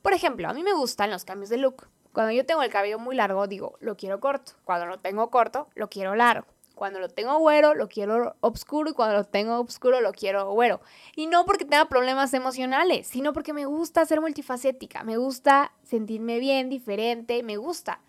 Por 0.00 0.14
ejemplo, 0.14 0.48
a 0.48 0.54
mí 0.54 0.62
me 0.62 0.72
gustan 0.72 1.10
los 1.10 1.26
cambios 1.26 1.50
de 1.50 1.58
look. 1.58 1.88
Cuando 2.12 2.32
yo 2.32 2.44
tengo 2.44 2.62
el 2.62 2.70
cabello 2.70 2.98
muy 2.98 3.16
largo, 3.16 3.46
digo, 3.46 3.76
lo 3.80 3.96
quiero 3.96 4.20
corto. 4.20 4.52
Cuando 4.64 4.86
lo 4.86 4.98
tengo 4.98 5.30
corto, 5.30 5.68
lo 5.74 5.88
quiero 5.88 6.14
largo. 6.14 6.46
Cuando 6.74 7.00
lo 7.00 7.08
tengo 7.08 7.38
güero, 7.38 7.74
lo 7.74 7.88
quiero 7.88 8.34
oscuro 8.40 8.90
y 8.90 8.94
cuando 8.94 9.16
lo 9.16 9.24
tengo 9.24 9.60
oscuro, 9.60 10.00
lo 10.00 10.12
quiero 10.12 10.50
güero. 10.52 10.80
Y 11.14 11.26
no 11.26 11.44
porque 11.44 11.64
tenga 11.64 11.88
problemas 11.88 12.34
emocionales, 12.34 13.06
sino 13.06 13.32
porque 13.32 13.52
me 13.52 13.66
gusta 13.66 14.04
ser 14.04 14.20
multifacética, 14.20 15.04
me 15.04 15.16
gusta 15.16 15.72
sentirme 15.84 16.38
bien, 16.38 16.68
diferente, 16.68 17.42
me 17.42 17.56
gusta. 17.56 18.00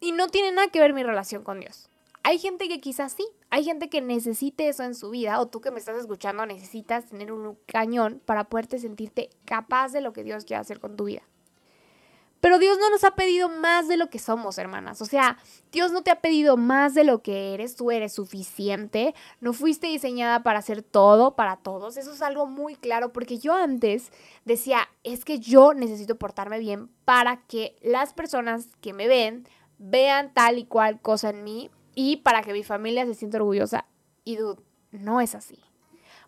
Y 0.00 0.12
no 0.12 0.28
tiene 0.28 0.52
nada 0.52 0.68
que 0.68 0.80
ver 0.80 0.92
mi 0.92 1.02
relación 1.02 1.42
con 1.42 1.60
Dios. 1.60 1.88
Hay 2.22 2.38
gente 2.38 2.68
que 2.68 2.80
quizás 2.80 3.12
sí, 3.12 3.26
hay 3.50 3.62
gente 3.62 3.88
que 3.88 4.00
necesite 4.00 4.68
eso 4.68 4.82
en 4.82 4.94
su 4.94 5.10
vida, 5.10 5.40
o 5.40 5.46
tú 5.46 5.60
que 5.60 5.70
me 5.70 5.78
estás 5.78 5.96
escuchando 5.96 6.44
necesitas 6.46 7.06
tener 7.06 7.30
un 7.30 7.56
cañón 7.66 8.20
para 8.24 8.44
poderte 8.44 8.80
sentirte 8.80 9.30
capaz 9.44 9.92
de 9.92 10.00
lo 10.00 10.12
que 10.12 10.24
Dios 10.24 10.44
quiere 10.44 10.60
hacer 10.60 10.80
con 10.80 10.96
tu 10.96 11.04
vida. 11.04 11.22
Pero 12.46 12.60
Dios 12.60 12.78
no 12.78 12.90
nos 12.90 13.02
ha 13.02 13.16
pedido 13.16 13.48
más 13.48 13.88
de 13.88 13.96
lo 13.96 14.08
que 14.08 14.20
somos, 14.20 14.56
hermanas. 14.56 15.02
O 15.02 15.04
sea, 15.04 15.36
Dios 15.72 15.90
no 15.90 16.02
te 16.02 16.12
ha 16.12 16.20
pedido 16.20 16.56
más 16.56 16.94
de 16.94 17.02
lo 17.02 17.20
que 17.20 17.54
eres. 17.54 17.74
Tú 17.74 17.90
eres 17.90 18.12
suficiente. 18.12 19.16
No 19.40 19.52
fuiste 19.52 19.88
diseñada 19.88 20.44
para 20.44 20.60
hacer 20.60 20.80
todo 20.82 21.34
para 21.34 21.56
todos. 21.56 21.96
Eso 21.96 22.12
es 22.12 22.22
algo 22.22 22.46
muy 22.46 22.76
claro 22.76 23.12
porque 23.12 23.38
yo 23.40 23.52
antes 23.52 24.12
decía, 24.44 24.88
es 25.02 25.24
que 25.24 25.40
yo 25.40 25.74
necesito 25.74 26.20
portarme 26.20 26.60
bien 26.60 26.88
para 27.04 27.38
que 27.48 27.74
las 27.82 28.14
personas 28.14 28.68
que 28.80 28.92
me 28.92 29.08
ven 29.08 29.48
vean 29.78 30.32
tal 30.32 30.58
y 30.58 30.66
cual 30.66 31.00
cosa 31.00 31.30
en 31.30 31.42
mí 31.42 31.68
y 31.96 32.18
para 32.18 32.42
que 32.42 32.52
mi 32.52 32.62
familia 32.62 33.06
se 33.06 33.14
sienta 33.14 33.38
orgullosa. 33.38 33.86
Y 34.22 34.36
dude, 34.36 34.62
no 34.92 35.20
es 35.20 35.34
así. 35.34 35.58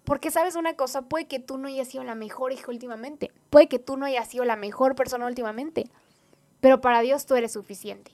Porque 0.03 0.31
sabes 0.31 0.57
una 0.57 0.75
cosa, 0.75 1.03
puede 1.03 1.29
que 1.29 1.39
tú 1.39 1.59
no 1.59 1.69
hayas 1.69 1.87
sido 1.87 2.03
la 2.03 2.15
mejor 2.15 2.51
hija 2.53 2.71
últimamente, 2.71 3.31
puede 3.51 3.69
que 3.69 3.79
tú 3.79 3.99
no 3.99 4.07
hayas 4.07 4.27
sido 4.27 4.47
la 4.47 4.57
mejor 4.57 4.95
persona 4.95 5.27
últimamente, 5.27 5.91
pero 6.61 6.81
para 6.81 7.00
Dios 7.00 7.27
tú 7.27 7.35
eres 7.35 7.53
suficiente. 7.53 8.12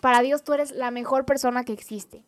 Para 0.00 0.20
Dios 0.20 0.44
tú 0.44 0.52
eres 0.52 0.70
la 0.70 0.90
mejor 0.90 1.24
persona 1.24 1.64
que 1.64 1.72
existe. 1.72 2.24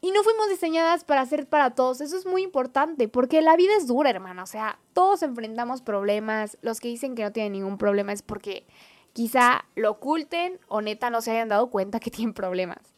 Y 0.00 0.10
no 0.10 0.22
fuimos 0.22 0.48
diseñadas 0.50 1.02
para 1.04 1.24
ser 1.24 1.48
para 1.48 1.70
todos. 1.70 2.02
Eso 2.02 2.16
es 2.18 2.26
muy 2.26 2.42
importante 2.42 3.08
porque 3.08 3.40
la 3.40 3.56
vida 3.56 3.72
es 3.76 3.86
dura, 3.86 4.10
hermana. 4.10 4.42
O 4.42 4.46
sea, 4.46 4.78
todos 4.92 5.22
enfrentamos 5.22 5.80
problemas. 5.80 6.58
Los 6.60 6.80
que 6.80 6.88
dicen 6.88 7.14
que 7.14 7.22
no 7.22 7.32
tienen 7.32 7.52
ningún 7.52 7.78
problema 7.78 8.12
es 8.12 8.20
porque 8.20 8.66
quizá 9.14 9.64
lo 9.76 9.92
oculten 9.92 10.60
o 10.68 10.82
neta 10.82 11.08
no 11.08 11.22
se 11.22 11.30
hayan 11.30 11.48
dado 11.48 11.70
cuenta 11.70 12.00
que 12.00 12.10
tienen 12.10 12.34
problemas. 12.34 12.94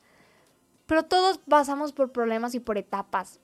Pero 0.87 1.05
todos 1.05 1.39
pasamos 1.39 1.93
por 1.93 2.11
problemas 2.11 2.57
y 2.57 2.61
por 2.61 2.77
etapas. 2.77 3.39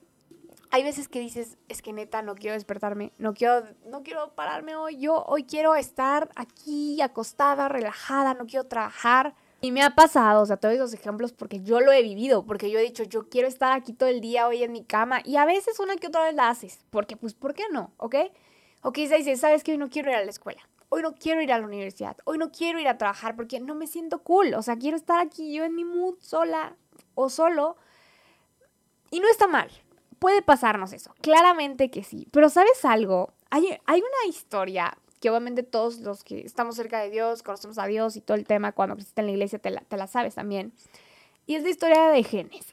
Hay 0.73 0.81
veces 0.81 1.07
que 1.07 1.19
dices, 1.19 1.59
es 1.69 1.83
que 1.83 1.93
neta 1.93 2.23
no 2.23 2.33
quiero 2.33 2.55
despertarme, 2.55 3.13
no 3.19 3.35
quiero, 3.35 3.63
no 3.85 4.01
quiero 4.01 4.33
pararme 4.33 4.75
hoy. 4.75 4.97
Yo 4.97 5.23
hoy 5.27 5.43
quiero 5.43 5.75
estar 5.75 6.31
aquí 6.35 6.99
acostada, 6.99 7.69
relajada, 7.69 8.33
no 8.33 8.47
quiero 8.47 8.65
trabajar. 8.65 9.35
Y 9.61 9.71
me 9.71 9.83
ha 9.83 9.93
pasado, 9.93 10.41
o 10.41 10.45
sea, 10.47 10.57
todos 10.57 10.73
esos 10.73 10.91
ejemplos 10.95 11.31
porque 11.31 11.61
yo 11.61 11.79
lo 11.79 11.91
he 11.91 12.01
vivido, 12.01 12.43
porque 12.47 12.71
yo 12.71 12.79
he 12.79 12.81
dicho, 12.81 13.03
yo 13.03 13.29
quiero 13.29 13.47
estar 13.47 13.71
aquí 13.71 13.93
todo 13.93 14.09
el 14.09 14.19
día 14.19 14.47
hoy 14.47 14.63
en 14.63 14.71
mi 14.71 14.83
cama. 14.83 15.21
Y 15.23 15.35
a 15.35 15.45
veces 15.45 15.79
una 15.79 15.95
que 15.95 16.07
otra 16.07 16.23
vez 16.23 16.33
la 16.33 16.49
haces, 16.49 16.79
porque 16.89 17.17
pues, 17.17 17.35
¿por 17.35 17.53
qué 17.53 17.65
no? 17.71 17.91
¿Ok? 17.97 18.15
O 18.81 18.91
quizá 18.93 19.15
dices, 19.15 19.41
¿sabes 19.41 19.63
que 19.63 19.73
Hoy 19.73 19.77
no 19.77 19.91
quiero 19.91 20.09
ir 20.09 20.15
a 20.15 20.23
la 20.23 20.31
escuela. 20.31 20.67
Hoy 20.89 21.03
no 21.03 21.13
quiero 21.13 21.43
ir 21.43 21.53
a 21.53 21.59
la 21.59 21.67
universidad. 21.67 22.17
Hoy 22.25 22.39
no 22.39 22.51
quiero 22.51 22.79
ir 22.79 22.87
a 22.87 22.97
trabajar 22.97 23.35
porque 23.35 23.59
no 23.59 23.75
me 23.75 23.85
siento 23.85 24.23
cool. 24.23 24.55
O 24.55 24.63
sea, 24.63 24.75
quiero 24.77 24.97
estar 24.97 25.19
aquí 25.19 25.53
yo 25.53 25.65
en 25.65 25.75
mi 25.75 25.85
mood 25.85 26.15
sola 26.19 26.75
o 27.13 27.29
solo. 27.29 27.77
Y 29.11 29.19
no 29.19 29.29
está 29.29 29.45
mal 29.45 29.69
puede 30.23 30.41
pasarnos 30.41 30.93
eso. 30.93 31.13
Claramente 31.19 31.91
que 31.91 32.01
sí. 32.01 32.29
Pero 32.31 32.47
¿sabes 32.47 32.85
algo? 32.85 33.33
Hay, 33.49 33.77
hay 33.85 33.99
una 33.99 34.29
historia 34.29 34.97
que 35.19 35.29
obviamente 35.29 35.63
todos 35.63 35.99
los 35.99 36.23
que 36.23 36.39
estamos 36.45 36.77
cerca 36.77 37.01
de 37.01 37.09
Dios, 37.09 37.43
conocemos 37.43 37.77
a 37.77 37.87
Dios 37.87 38.15
y 38.15 38.21
todo 38.21 38.37
el 38.37 38.45
tema, 38.45 38.71
cuando 38.71 38.95
creciste 38.95 39.19
en 39.19 39.27
la 39.27 39.33
iglesia 39.33 39.59
te 39.59 39.69
la, 39.69 39.81
te 39.81 39.97
la 39.97 40.07
sabes 40.07 40.35
también. 40.35 40.71
y 41.45 41.55
es 41.55 41.63
la 41.63 41.69
historia 41.69 42.07
de 42.07 42.23
Génesis. 42.23 42.65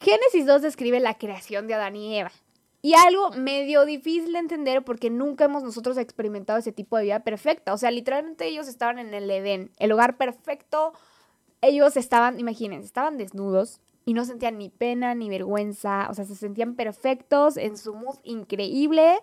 Génesis 0.00 0.46
2 0.46 0.62
describe 0.62 0.98
la 0.98 1.18
creación 1.18 1.66
de 1.66 1.74
Adán 1.74 1.94
y 1.94 2.18
Eva. 2.18 2.32
Y 2.80 2.94
algo 2.94 3.32
medio 3.32 3.84
difícil 3.84 4.32
de 4.32 4.38
entender 4.38 4.82
porque 4.82 5.10
nunca 5.10 5.44
hemos 5.44 5.62
nosotros 5.62 5.98
experimentado 5.98 6.58
ese 6.58 6.72
tipo 6.72 6.96
de 6.96 7.04
vida 7.04 7.20
perfecta. 7.20 7.74
O 7.74 7.78
sea, 7.78 7.90
literalmente 7.90 8.46
ellos 8.46 8.66
estaban 8.66 8.98
en 8.98 9.12
el 9.12 9.30
Edén, 9.30 9.72
el 9.78 9.92
hogar 9.92 10.16
perfecto. 10.16 10.94
Ellos 11.60 11.98
estaban, 11.98 12.40
imagínense, 12.40 12.86
estaban 12.86 13.18
desnudos 13.18 13.80
y 14.06 14.14
no 14.14 14.24
sentían 14.24 14.56
ni 14.56 14.70
pena 14.70 15.14
ni 15.14 15.28
vergüenza. 15.28 16.06
O 16.08 16.14
sea, 16.14 16.24
se 16.24 16.36
sentían 16.36 16.76
perfectos 16.76 17.58
en 17.58 17.76
su 17.76 17.92
mood 17.92 18.16
increíble 18.22 19.18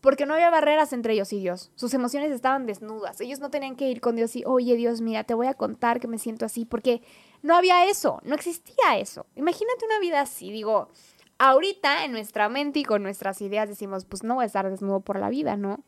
porque 0.00 0.26
no 0.26 0.34
había 0.34 0.50
barreras 0.50 0.92
entre 0.92 1.14
ellos 1.14 1.32
y 1.32 1.40
Dios. 1.40 1.72
Sus 1.74 1.94
emociones 1.94 2.30
estaban 2.30 2.66
desnudas. 2.66 3.20
Ellos 3.20 3.40
no 3.40 3.50
tenían 3.50 3.76
que 3.76 3.90
ir 3.90 4.00
con 4.00 4.16
Dios 4.16 4.36
y, 4.36 4.44
oye 4.44 4.76
Dios, 4.76 5.00
mira, 5.00 5.24
te 5.24 5.34
voy 5.34 5.46
a 5.46 5.54
contar 5.54 6.00
que 6.00 6.06
me 6.06 6.18
siento 6.18 6.44
así, 6.44 6.66
porque 6.66 7.02
no 7.42 7.56
había 7.56 7.86
eso, 7.86 8.20
no 8.22 8.34
existía 8.34 8.98
eso. 8.98 9.26
Imagínate 9.36 9.86
una 9.86 9.98
vida 9.98 10.20
así, 10.20 10.52
digo, 10.52 10.88
ahorita 11.38 12.04
en 12.04 12.12
nuestra 12.12 12.48
mente 12.50 12.80
y 12.80 12.84
con 12.84 13.02
nuestras 13.02 13.40
ideas 13.40 13.68
decimos, 13.68 14.04
pues 14.04 14.22
no 14.22 14.36
voy 14.36 14.44
a 14.44 14.46
estar 14.46 14.68
desnudo 14.68 15.00
por 15.00 15.18
la 15.18 15.30
vida, 15.30 15.56
¿no? 15.56 15.82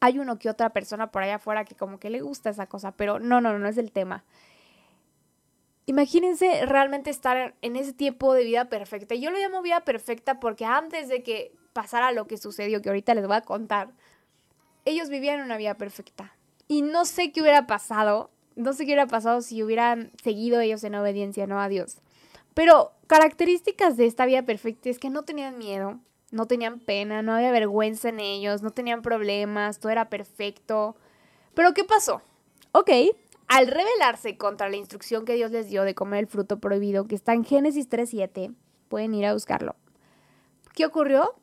Hay 0.00 0.18
uno 0.18 0.38
que 0.38 0.50
otra 0.50 0.70
persona 0.70 1.10
por 1.10 1.22
allá 1.22 1.36
afuera 1.36 1.64
que 1.64 1.74
como 1.74 1.98
que 1.98 2.10
le 2.10 2.20
gusta 2.20 2.50
esa 2.50 2.66
cosa, 2.66 2.92
pero 2.92 3.20
no, 3.20 3.40
no, 3.40 3.58
no 3.58 3.68
es 3.68 3.78
el 3.78 3.90
tema. 3.90 4.24
Imagínense 5.86 6.64
realmente 6.66 7.10
estar 7.10 7.54
en 7.60 7.76
ese 7.76 7.92
tiempo 7.92 8.32
de 8.32 8.44
vida 8.44 8.66
perfecta. 8.66 9.14
Yo 9.14 9.30
lo 9.30 9.38
llamo 9.38 9.60
vida 9.62 9.80
perfecta 9.80 10.40
porque 10.40 10.64
antes 10.64 11.08
de 11.08 11.22
que 11.22 11.52
pasara 11.72 12.12
lo 12.12 12.26
que 12.26 12.38
sucedió, 12.38 12.80
que 12.80 12.88
ahorita 12.88 13.14
les 13.14 13.26
voy 13.26 13.36
a 13.36 13.42
contar, 13.42 13.90
ellos 14.86 15.10
vivían 15.10 15.40
una 15.40 15.56
vida 15.56 15.74
perfecta. 15.74 16.34
Y 16.68 16.82
no 16.82 17.04
sé 17.04 17.32
qué 17.32 17.42
hubiera 17.42 17.66
pasado, 17.66 18.30
no 18.56 18.72
sé 18.72 18.84
qué 18.84 18.92
hubiera 18.92 19.06
pasado 19.06 19.42
si 19.42 19.62
hubieran 19.62 20.10
seguido 20.22 20.60
ellos 20.60 20.84
en 20.84 20.94
obediencia, 20.94 21.46
no 21.46 21.60
a 21.60 21.68
Dios. 21.68 21.98
Pero 22.54 22.92
características 23.06 23.96
de 23.96 24.06
esta 24.06 24.24
vida 24.24 24.42
perfecta 24.42 24.88
es 24.88 24.98
que 24.98 25.10
no 25.10 25.24
tenían 25.24 25.58
miedo, 25.58 26.00
no 26.30 26.46
tenían 26.46 26.80
pena, 26.80 27.22
no 27.22 27.34
había 27.34 27.50
vergüenza 27.50 28.08
en 28.08 28.20
ellos, 28.20 28.62
no 28.62 28.70
tenían 28.70 29.02
problemas, 29.02 29.78
todo 29.78 29.92
era 29.92 30.08
perfecto. 30.08 30.96
Pero 31.54 31.74
¿qué 31.74 31.84
pasó? 31.84 32.22
Ok, 32.72 32.90
al 33.54 33.68
rebelarse 33.68 34.36
contra 34.36 34.68
la 34.68 34.74
instrucción 34.74 35.24
que 35.24 35.36
Dios 35.36 35.52
les 35.52 35.68
dio 35.68 35.84
de 35.84 35.94
comer 35.94 36.18
el 36.18 36.26
fruto 36.26 36.58
prohibido, 36.58 37.06
que 37.06 37.14
está 37.14 37.34
en 37.34 37.44
Génesis 37.44 37.88
3.7, 37.88 38.52
pueden 38.88 39.14
ir 39.14 39.26
a 39.26 39.32
buscarlo. 39.32 39.76
¿Qué 40.74 40.84
ocurrió? 40.84 41.36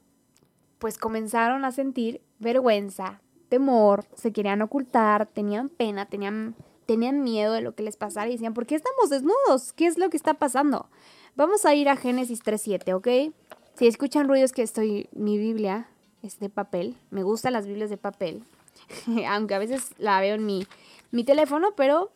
Pues 0.77 0.97
comenzaron 0.97 1.63
a 1.63 1.71
sentir 1.71 2.19
vergüenza, 2.39 3.21
temor, 3.47 4.03
se 4.13 4.33
querían 4.33 4.61
ocultar, 4.61 5.25
tenían 5.25 5.69
pena, 5.69 6.05
tenían, 6.05 6.57
tenían 6.85 7.23
miedo 7.23 7.53
de 7.53 7.61
lo 7.61 7.75
que 7.75 7.83
les 7.83 7.95
pasara 7.95 8.27
y 8.27 8.33
decían, 8.33 8.53
¿por 8.53 8.65
qué 8.65 8.75
estamos 8.75 9.09
desnudos? 9.09 9.71
¿Qué 9.71 9.87
es 9.87 9.97
lo 9.97 10.09
que 10.09 10.17
está 10.17 10.33
pasando? 10.33 10.89
Vamos 11.37 11.65
a 11.65 11.75
ir 11.75 11.87
a 11.87 11.95
Génesis 11.95 12.43
3.7, 12.43 12.93
¿ok? 12.93 13.33
Si 13.75 13.87
escuchan 13.87 14.27
ruidos 14.27 14.51
que 14.51 14.63
estoy, 14.63 15.07
mi 15.13 15.37
Biblia 15.37 15.87
es 16.23 16.39
de 16.39 16.49
papel, 16.49 16.97
me 17.09 17.23
gustan 17.23 17.53
las 17.53 17.67
Biblias 17.67 17.89
de 17.89 17.95
papel, 17.95 18.43
aunque 19.29 19.55
a 19.55 19.59
veces 19.59 19.91
la 19.97 20.19
veo 20.19 20.35
en 20.35 20.45
mi 20.45 20.67
mi 21.11 21.23
teléfono, 21.23 21.73
pero 21.75 22.11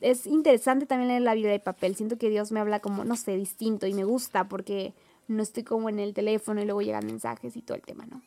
es 0.00 0.26
interesante 0.26 0.86
también 0.86 1.08
leer 1.08 1.22
la 1.22 1.34
Biblia 1.34 1.52
de 1.52 1.60
papel. 1.60 1.96
Siento 1.96 2.18
que 2.18 2.30
Dios 2.30 2.52
me 2.52 2.60
habla 2.60 2.80
como, 2.80 3.04
no 3.04 3.16
sé, 3.16 3.36
distinto 3.36 3.86
y 3.86 3.94
me 3.94 4.04
gusta 4.04 4.48
porque 4.48 4.94
no 5.26 5.42
estoy 5.42 5.64
como 5.64 5.88
en 5.88 5.98
el 5.98 6.14
teléfono 6.14 6.60
y 6.60 6.64
luego 6.64 6.82
llegan 6.82 7.06
mensajes 7.06 7.56
y 7.56 7.62
todo 7.62 7.76
el 7.76 7.82
tema, 7.82 8.06
¿no? 8.06 8.22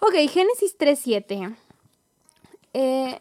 Ok, 0.00 0.14
Génesis 0.30 0.78
3.7. 0.78 1.56
Eh, 2.72 3.18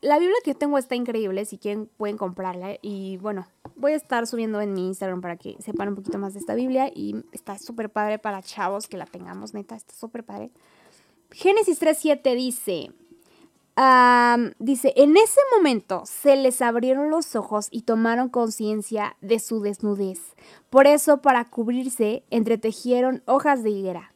la 0.00 0.18
Biblia 0.18 0.36
que 0.44 0.54
tengo 0.54 0.78
está 0.78 0.94
increíble, 0.94 1.44
si 1.44 1.58
quieren 1.58 1.86
pueden 1.96 2.16
comprarla. 2.16 2.76
Y 2.82 3.16
bueno, 3.18 3.46
voy 3.76 3.92
a 3.92 3.96
estar 3.96 4.26
subiendo 4.26 4.60
en 4.60 4.72
mi 4.72 4.86
Instagram 4.86 5.20
para 5.20 5.36
que 5.36 5.56
sepan 5.60 5.88
un 5.88 5.96
poquito 5.96 6.18
más 6.18 6.34
de 6.34 6.40
esta 6.40 6.54
Biblia. 6.54 6.90
Y 6.94 7.16
está 7.32 7.58
súper 7.58 7.90
padre 7.90 8.18
para 8.18 8.42
chavos 8.42 8.86
que 8.86 8.96
la 8.96 9.06
tengamos, 9.06 9.54
neta, 9.54 9.74
está 9.74 9.94
súper 9.94 10.24
padre. 10.24 10.50
Génesis 11.32 11.80
3.7 11.80 12.36
dice, 12.36 12.92
dice, 14.58 14.92
en 14.96 15.16
ese 15.16 15.40
momento 15.56 16.02
se 16.04 16.36
les 16.36 16.60
abrieron 16.60 17.10
los 17.10 17.34
ojos 17.36 17.68
y 17.70 17.82
tomaron 17.82 18.28
conciencia 18.28 19.16
de 19.20 19.38
su 19.38 19.60
desnudez. 19.60 20.20
Por 20.68 20.86
eso, 20.86 21.22
para 21.22 21.44
cubrirse, 21.44 22.24
entretejieron 22.30 23.22
hojas 23.26 23.62
de 23.62 23.70
higuera. 23.70 24.12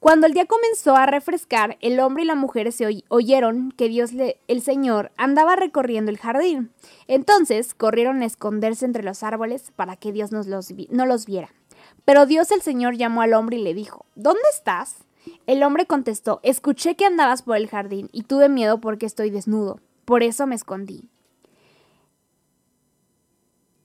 Cuando 0.00 0.26
el 0.26 0.34
día 0.34 0.44
comenzó 0.44 0.96
a 0.96 1.06
refrescar, 1.06 1.78
el 1.80 1.98
hombre 1.98 2.24
y 2.24 2.26
la 2.26 2.34
mujer 2.34 2.72
se 2.72 3.04
oyeron 3.08 3.72
que 3.72 3.88
Dios, 3.88 4.10
el 4.48 4.60
Señor, 4.60 5.12
andaba 5.16 5.56
recorriendo 5.56 6.10
el 6.10 6.18
jardín. 6.18 6.72
Entonces 7.06 7.72
corrieron 7.72 8.20
a 8.20 8.26
esconderse 8.26 8.84
entre 8.84 9.02
los 9.02 9.22
árboles 9.22 9.72
para 9.74 9.96
que 9.96 10.12
Dios 10.12 10.30
no 10.30 10.42
los 10.42 11.26
viera. 11.26 11.54
Pero 12.04 12.26
Dios 12.26 12.50
el 12.50 12.60
Señor 12.60 12.96
llamó 12.96 13.22
al 13.22 13.32
hombre 13.32 13.56
y 13.56 13.62
le 13.62 13.72
dijo, 13.72 14.04
¿Dónde 14.14 14.42
estás? 14.52 15.03
El 15.46 15.62
hombre 15.62 15.86
contestó, 15.86 16.40
escuché 16.42 16.96
que 16.96 17.04
andabas 17.04 17.42
por 17.42 17.56
el 17.56 17.68
jardín 17.68 18.08
y 18.12 18.22
tuve 18.22 18.48
miedo 18.48 18.80
porque 18.80 19.06
estoy 19.06 19.30
desnudo. 19.30 19.80
Por 20.04 20.22
eso 20.22 20.46
me 20.46 20.54
escondí. 20.54 21.08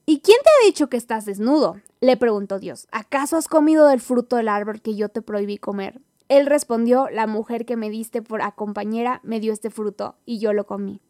¿Y 0.06 0.20
quién 0.20 0.38
te 0.42 0.48
ha 0.48 0.66
dicho 0.66 0.88
que 0.88 0.96
estás 0.96 1.24
desnudo? 1.24 1.80
le 2.00 2.16
preguntó 2.16 2.58
Dios. 2.58 2.88
¿Acaso 2.90 3.36
has 3.36 3.46
comido 3.46 3.86
del 3.86 4.00
fruto 4.00 4.36
del 4.36 4.48
árbol 4.48 4.80
que 4.80 4.96
yo 4.96 5.08
te 5.08 5.22
prohibí 5.22 5.58
comer? 5.58 6.00
Él 6.28 6.46
respondió, 6.46 7.08
la 7.10 7.26
mujer 7.26 7.66
que 7.66 7.76
me 7.76 7.90
diste 7.90 8.22
por 8.22 8.40
compañera 8.54 9.20
me 9.22 9.40
dio 9.40 9.52
este 9.52 9.70
fruto 9.70 10.16
y 10.24 10.38
yo 10.38 10.52
lo 10.52 10.64
comí. 10.64 11.00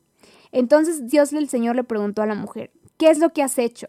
Entonces 0.52 1.08
Dios 1.08 1.32
el 1.32 1.48
Señor 1.48 1.76
le 1.76 1.84
preguntó 1.84 2.22
a 2.22 2.26
la 2.26 2.34
mujer, 2.34 2.72
¿qué 2.96 3.10
es 3.10 3.18
lo 3.18 3.32
que 3.32 3.42
has 3.42 3.58
hecho? 3.58 3.88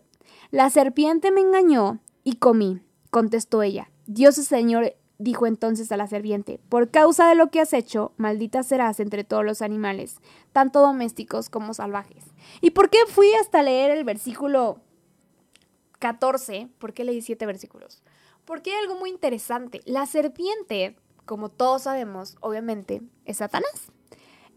La 0.51 0.69
serpiente 0.69 1.31
me 1.31 1.41
engañó 1.41 2.00
y 2.24 2.36
comí, 2.36 2.81
contestó 3.10 3.63
ella. 3.63 3.89
Dios 4.05 4.38
el 4.38 4.45
Señor 4.45 4.93
dijo 5.22 5.46
entonces 5.46 5.92
a 5.92 5.98
la 5.98 6.08
serpiente, 6.08 6.60
por 6.70 6.90
causa 6.90 7.28
de 7.28 7.36
lo 7.36 7.50
que 7.50 7.62
has 7.62 7.74
hecho, 7.74 8.12
maldita 8.18 8.63
serás 8.63 9.00
entre 9.00 9.24
todos 9.24 9.46
los 9.46 9.62
animales, 9.62 10.18
tanto 10.51 10.82
domésticos 10.82 11.50
como 11.50 11.74
salvajes. 11.74 12.25
¿Y 12.60 12.72
por 12.72 12.90
qué 12.90 13.00
fui 13.08 13.32
hasta 13.34 13.63
leer 13.63 13.92
el 13.92 14.04
versículo 14.04 14.80
14? 16.00 16.70
¿Por 16.80 16.94
qué 16.94 17.04
leí 17.04 17.22
siete 17.22 17.46
versículos? 17.46 18.01
Porque 18.46 18.72
hay 18.72 18.80
algo 18.80 18.96
muy 18.96 19.12
interesante. 19.12 19.82
La 19.86 20.06
serpiente, 20.08 20.96
como 21.25 21.50
todos 21.50 21.84
sabemos, 21.84 22.36
obviamente, 22.42 23.01
es 23.25 23.38
Satanás. 23.38 23.92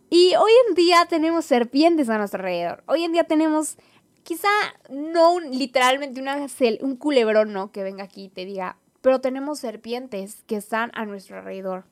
Y 0.08 0.34
hoy 0.36 0.52
en 0.68 0.74
día 0.74 1.06
tenemos 1.08 1.44
serpientes 1.44 2.08
a 2.08 2.18
nuestro 2.18 2.38
alrededor. 2.38 2.84
Hoy 2.86 3.04
en 3.04 3.12
día 3.12 3.24
tenemos, 3.24 3.76
quizá 4.22 4.48
no 4.88 5.40
literalmente 5.40 6.20
una, 6.20 6.46
un 6.80 6.96
culebrón, 6.96 7.52
¿no? 7.52 7.70
Que 7.72 7.82
venga 7.82 8.04
aquí 8.04 8.24
y 8.24 8.28
te 8.28 8.44
diga, 8.44 8.78
pero 9.04 9.20
tenemos 9.20 9.58
serpientes 9.58 10.44
que 10.46 10.56
están 10.56 10.90
a 10.94 11.04
nuestro 11.04 11.36
alrededor. 11.36 11.84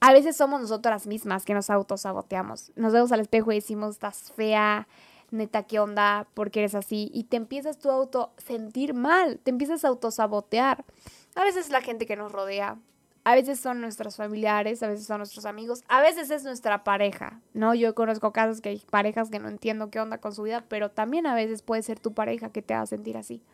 A 0.00 0.12
veces 0.12 0.36
somos 0.36 0.60
nosotras 0.60 1.06
mismas 1.06 1.44
que 1.44 1.54
nos 1.54 1.70
autosaboteamos. 1.70 2.72
Nos 2.74 2.92
vemos 2.92 3.12
al 3.12 3.20
espejo 3.20 3.52
y 3.52 3.54
decimos, 3.54 3.94
estás 3.94 4.32
fea, 4.32 4.88
neta, 5.30 5.62
¿qué 5.62 5.78
onda? 5.78 6.26
¿Por 6.34 6.50
qué 6.50 6.58
eres 6.58 6.74
así? 6.74 7.12
Y 7.14 7.24
te 7.24 7.36
empiezas 7.36 7.78
tú 7.78 7.90
a 7.90 7.94
auto 7.94 8.32
sentir 8.38 8.92
mal, 8.92 9.38
te 9.38 9.52
empiezas 9.52 9.84
a 9.84 9.88
autosabotear. 9.88 10.84
A 11.36 11.44
veces 11.44 11.70
la 11.70 11.80
gente 11.80 12.06
que 12.06 12.16
nos 12.16 12.32
rodea, 12.32 12.76
a 13.22 13.36
veces 13.36 13.60
son 13.60 13.80
nuestros 13.80 14.16
familiares, 14.16 14.82
a 14.82 14.88
veces 14.88 15.06
son 15.06 15.18
nuestros 15.18 15.46
amigos, 15.46 15.84
a 15.86 16.00
veces 16.00 16.28
es 16.32 16.42
nuestra 16.42 16.82
pareja, 16.82 17.40
¿no? 17.54 17.72
Yo 17.72 17.94
conozco 17.94 18.32
casos 18.32 18.60
que 18.60 18.70
hay 18.70 18.82
parejas 18.90 19.30
que 19.30 19.38
no 19.38 19.48
entiendo 19.48 19.90
qué 19.90 20.00
onda 20.00 20.18
con 20.18 20.34
su 20.34 20.42
vida, 20.42 20.64
pero 20.68 20.90
también 20.90 21.28
a 21.28 21.36
veces 21.36 21.62
puede 21.62 21.84
ser 21.84 22.00
tu 22.00 22.14
pareja 22.14 22.50
que 22.50 22.62
te 22.62 22.74
haga 22.74 22.86
sentir 22.86 23.16
así. 23.16 23.44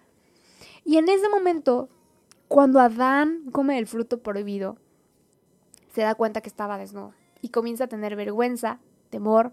Y 0.87 0.97
en 0.97 1.11
ese 1.11 1.29
momento 1.29 1.91
cuando 2.49 2.81
Adán 2.81 3.51
come 3.53 3.79
el 3.79 3.87
fruto 3.87 4.23
prohibido, 4.23 4.79
se 5.95 6.03
da 6.03 6.15
cuenta 6.15 6.41
que 6.41 6.49
estaba 6.49 6.79
desnudo 6.79 7.13
y 7.43 7.51
comienza 7.51 7.85
a 7.85 7.89
tener 7.89 8.17
vergüenza, 8.17 8.81
temor, 9.11 9.53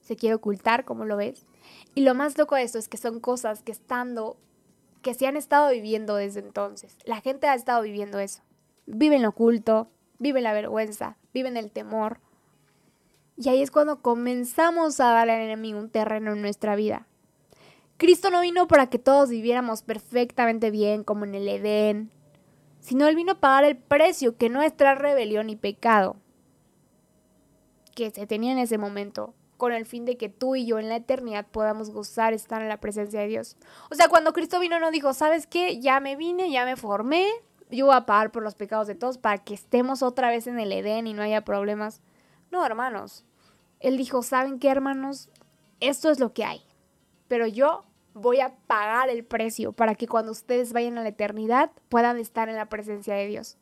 se 0.00 0.16
quiere 0.16 0.36
ocultar, 0.36 0.84
como 0.84 1.04
lo 1.04 1.16
ves. 1.16 1.46
Y 1.94 2.02
lo 2.02 2.14
más 2.14 2.38
loco 2.38 2.54
de 2.54 2.62
esto 2.62 2.78
es 2.78 2.88
que 2.88 2.96
son 2.96 3.18
cosas 3.18 3.62
que 3.62 3.72
estando, 3.72 4.36
que 5.02 5.14
se 5.14 5.26
han 5.26 5.36
estado 5.36 5.70
viviendo 5.70 6.14
desde 6.14 6.40
entonces. 6.40 6.96
La 7.04 7.20
gente 7.20 7.48
ha 7.48 7.54
estado 7.54 7.82
viviendo 7.82 8.20
eso. 8.20 8.42
Viven 8.86 9.22
lo 9.22 9.30
oculto, 9.30 9.88
viven 10.18 10.44
la 10.44 10.52
vergüenza, 10.52 11.16
viven 11.34 11.56
el 11.56 11.72
temor. 11.72 12.20
Y 13.36 13.48
ahí 13.48 13.60
es 13.60 13.72
cuando 13.72 14.00
comenzamos 14.00 15.00
a 15.00 15.10
darle 15.10 15.32
al 15.32 15.42
enemigo 15.42 15.78
un 15.78 15.90
terreno 15.90 16.32
en 16.32 16.40
nuestra 16.40 16.76
vida. 16.76 17.08
Cristo 17.96 18.30
no 18.30 18.40
vino 18.40 18.68
para 18.68 18.88
que 18.88 18.98
todos 18.98 19.30
viviéramos 19.30 19.82
perfectamente 19.82 20.70
bien, 20.70 21.02
como 21.02 21.24
en 21.24 21.34
el 21.34 21.48
Edén, 21.48 22.12
sino 22.86 23.08
Él 23.08 23.16
vino 23.16 23.32
a 23.32 23.40
pagar 23.40 23.64
el 23.64 23.76
precio 23.76 24.36
que 24.36 24.48
nuestra 24.48 24.94
rebelión 24.94 25.50
y 25.50 25.56
pecado 25.56 26.14
que 27.96 28.12
se 28.12 28.28
tenía 28.28 28.52
en 28.52 28.58
ese 28.58 28.78
momento, 28.78 29.34
con 29.56 29.72
el 29.72 29.86
fin 29.86 30.04
de 30.04 30.16
que 30.16 30.28
tú 30.28 30.54
y 30.54 30.66
yo 30.66 30.78
en 30.78 30.88
la 30.88 30.94
eternidad 30.94 31.48
podamos 31.50 31.90
gozar 31.90 32.32
estar 32.32 32.62
en 32.62 32.68
la 32.68 32.78
presencia 32.78 33.18
de 33.18 33.26
Dios. 33.26 33.56
O 33.90 33.96
sea, 33.96 34.08
cuando 34.08 34.32
Cristo 34.32 34.60
vino 34.60 34.78
no 34.78 34.92
dijo, 34.92 35.14
¿sabes 35.14 35.48
qué? 35.48 35.80
Ya 35.80 35.98
me 35.98 36.14
vine, 36.14 36.48
ya 36.52 36.64
me 36.64 36.76
formé, 36.76 37.26
yo 37.72 37.86
voy 37.86 37.96
a 37.96 38.06
pagar 38.06 38.30
por 38.30 38.44
los 38.44 38.54
pecados 38.54 38.86
de 38.86 38.94
todos 38.94 39.18
para 39.18 39.38
que 39.38 39.54
estemos 39.54 40.04
otra 40.04 40.28
vez 40.28 40.46
en 40.46 40.60
el 40.60 40.70
Edén 40.70 41.08
y 41.08 41.12
no 41.12 41.22
haya 41.22 41.44
problemas. 41.44 42.02
No, 42.52 42.64
hermanos. 42.64 43.24
Él 43.80 43.96
dijo, 43.96 44.22
¿saben 44.22 44.60
qué, 44.60 44.68
hermanos? 44.68 45.28
Esto 45.80 46.08
es 46.10 46.20
lo 46.20 46.32
que 46.32 46.44
hay. 46.44 46.62
Pero 47.26 47.48
yo 47.48 47.84
voy 48.16 48.40
a 48.40 48.54
pagar 48.66 49.10
el 49.10 49.24
precio 49.24 49.72
para 49.72 49.94
que 49.94 50.08
cuando 50.08 50.32
ustedes 50.32 50.72
vayan 50.72 50.96
a 50.96 51.02
la 51.02 51.10
eternidad 51.10 51.70
puedan 51.90 52.18
estar 52.18 52.48
en 52.48 52.56
la 52.56 52.68
presencia 52.68 53.14
de 53.14 53.26
Dios. 53.26 53.58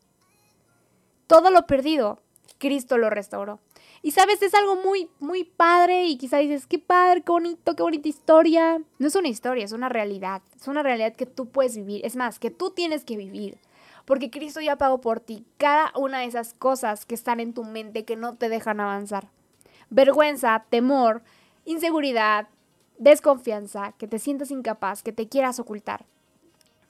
Todo 1.27 1.51
lo 1.51 1.67
perdido, 1.67 2.19
Cristo 2.57 2.97
lo 2.97 3.09
restauró. 3.09 3.59
Y 4.01 4.11
sabes, 4.11 4.41
es 4.41 4.53
algo 4.53 4.75
muy, 4.77 5.09
muy 5.19 5.43
padre 5.43 6.05
y 6.05 6.17
quizá 6.17 6.37
dices, 6.37 6.67
qué 6.67 6.79
padre, 6.79 7.21
qué 7.21 7.31
bonito, 7.31 7.75
qué 7.75 7.83
bonita 7.83 8.07
historia. 8.07 8.81
No 8.97 9.07
es 9.07 9.15
una 9.15 9.27
historia, 9.27 9.65
es 9.65 9.71
una 9.71 9.89
realidad. 9.89 10.41
Es 10.55 10.67
una 10.67 10.83
realidad 10.83 11.15
que 11.15 11.25
tú 11.25 11.49
puedes 11.49 11.75
vivir. 11.75 12.05
Es 12.05 12.15
más, 12.15 12.39
que 12.39 12.51
tú 12.51 12.71
tienes 12.71 13.03
que 13.03 13.17
vivir. 13.17 13.57
Porque 14.05 14.29
Cristo 14.29 14.61
ya 14.61 14.77
pagó 14.77 15.01
por 15.01 15.19
ti 15.19 15.45
cada 15.57 15.91
una 15.95 16.19
de 16.19 16.25
esas 16.25 16.53
cosas 16.53 17.05
que 17.05 17.15
están 17.15 17.39
en 17.39 17.53
tu 17.53 17.63
mente 17.63 18.05
que 18.05 18.15
no 18.15 18.35
te 18.35 18.47
dejan 18.47 18.79
avanzar. 18.79 19.29
Vergüenza, 19.89 20.65
temor, 20.69 21.23
inseguridad, 21.65 22.47
desconfianza, 22.97 23.93
que 23.93 24.07
te 24.07 24.19
sientas 24.19 24.51
incapaz, 24.51 25.03
que 25.03 25.11
te 25.11 25.27
quieras 25.27 25.59
ocultar. 25.59 26.05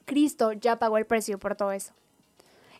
Cristo 0.04 0.52
ya 0.52 0.78
pagó 0.78 0.98
el 0.98 1.06
precio 1.06 1.38
por 1.38 1.56
todo 1.56 1.72
eso. 1.72 1.92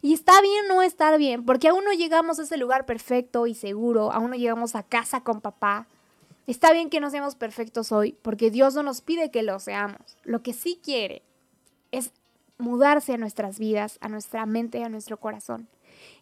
Y 0.02 0.12
está 0.12 0.40
bien 0.40 0.68
no 0.68 0.82
estar 0.82 1.18
bien, 1.18 1.44
porque 1.44 1.68
aún 1.68 1.84
no 1.84 1.92
llegamos 1.92 2.38
a 2.38 2.42
ese 2.42 2.56
lugar 2.56 2.86
perfecto 2.86 3.46
y 3.46 3.54
seguro, 3.54 4.12
aún 4.12 4.30
no 4.30 4.36
llegamos 4.36 4.74
a 4.76 4.82
casa 4.82 5.22
con 5.22 5.40
papá. 5.40 5.86
Está 6.46 6.72
bien 6.72 6.90
que 6.90 7.00
no 7.00 7.10
seamos 7.10 7.34
perfectos 7.34 7.90
hoy, 7.90 8.16
porque 8.22 8.50
Dios 8.50 8.74
no 8.74 8.82
nos 8.82 9.00
pide 9.00 9.30
que 9.30 9.42
lo 9.42 9.58
seamos. 9.58 10.16
Lo 10.22 10.42
que 10.42 10.52
sí 10.52 10.78
quiere 10.82 11.22
es 11.90 12.12
mudarse 12.58 13.14
a 13.14 13.18
nuestras 13.18 13.58
vidas, 13.58 13.98
a 14.00 14.08
nuestra 14.08 14.46
mente 14.46 14.84
a 14.84 14.88
nuestro 14.88 15.18
corazón. 15.18 15.68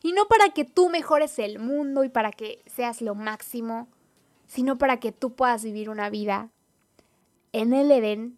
Y 0.03 0.13
no 0.13 0.27
para 0.27 0.51
que 0.51 0.65
tú 0.65 0.89
mejores 0.89 1.39
el 1.39 1.59
mundo 1.59 2.05
y 2.05 2.09
para 2.09 2.33
que 2.33 2.63
seas 2.67 3.03
lo 3.03 3.15
máximo, 3.15 3.89
sino 4.47 4.79
para 4.79 4.99
que 4.99 5.13
tú 5.13 5.35
puedas 5.35 5.65
vivir 5.65 5.91
una 5.91 6.11
vida 6.11 6.51
en 7.55 7.73
el 7.73 7.91
Edén, 7.93 8.37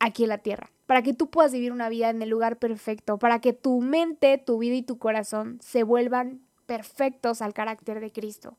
aquí 0.00 0.24
en 0.24 0.30
la 0.30 0.38
tierra. 0.38 0.70
Para 0.86 1.02
que 1.02 1.14
tú 1.14 1.30
puedas 1.30 1.52
vivir 1.52 1.70
una 1.70 1.88
vida 1.88 2.10
en 2.10 2.20
el 2.20 2.28
lugar 2.28 2.58
perfecto, 2.58 3.16
para 3.16 3.40
que 3.40 3.52
tu 3.52 3.80
mente, 3.80 4.38
tu 4.38 4.58
vida 4.58 4.74
y 4.74 4.82
tu 4.82 4.98
corazón 4.98 5.58
se 5.62 5.84
vuelvan 5.84 6.40
perfectos 6.66 7.42
al 7.42 7.54
carácter 7.54 8.00
de 8.00 8.10
Cristo. 8.10 8.56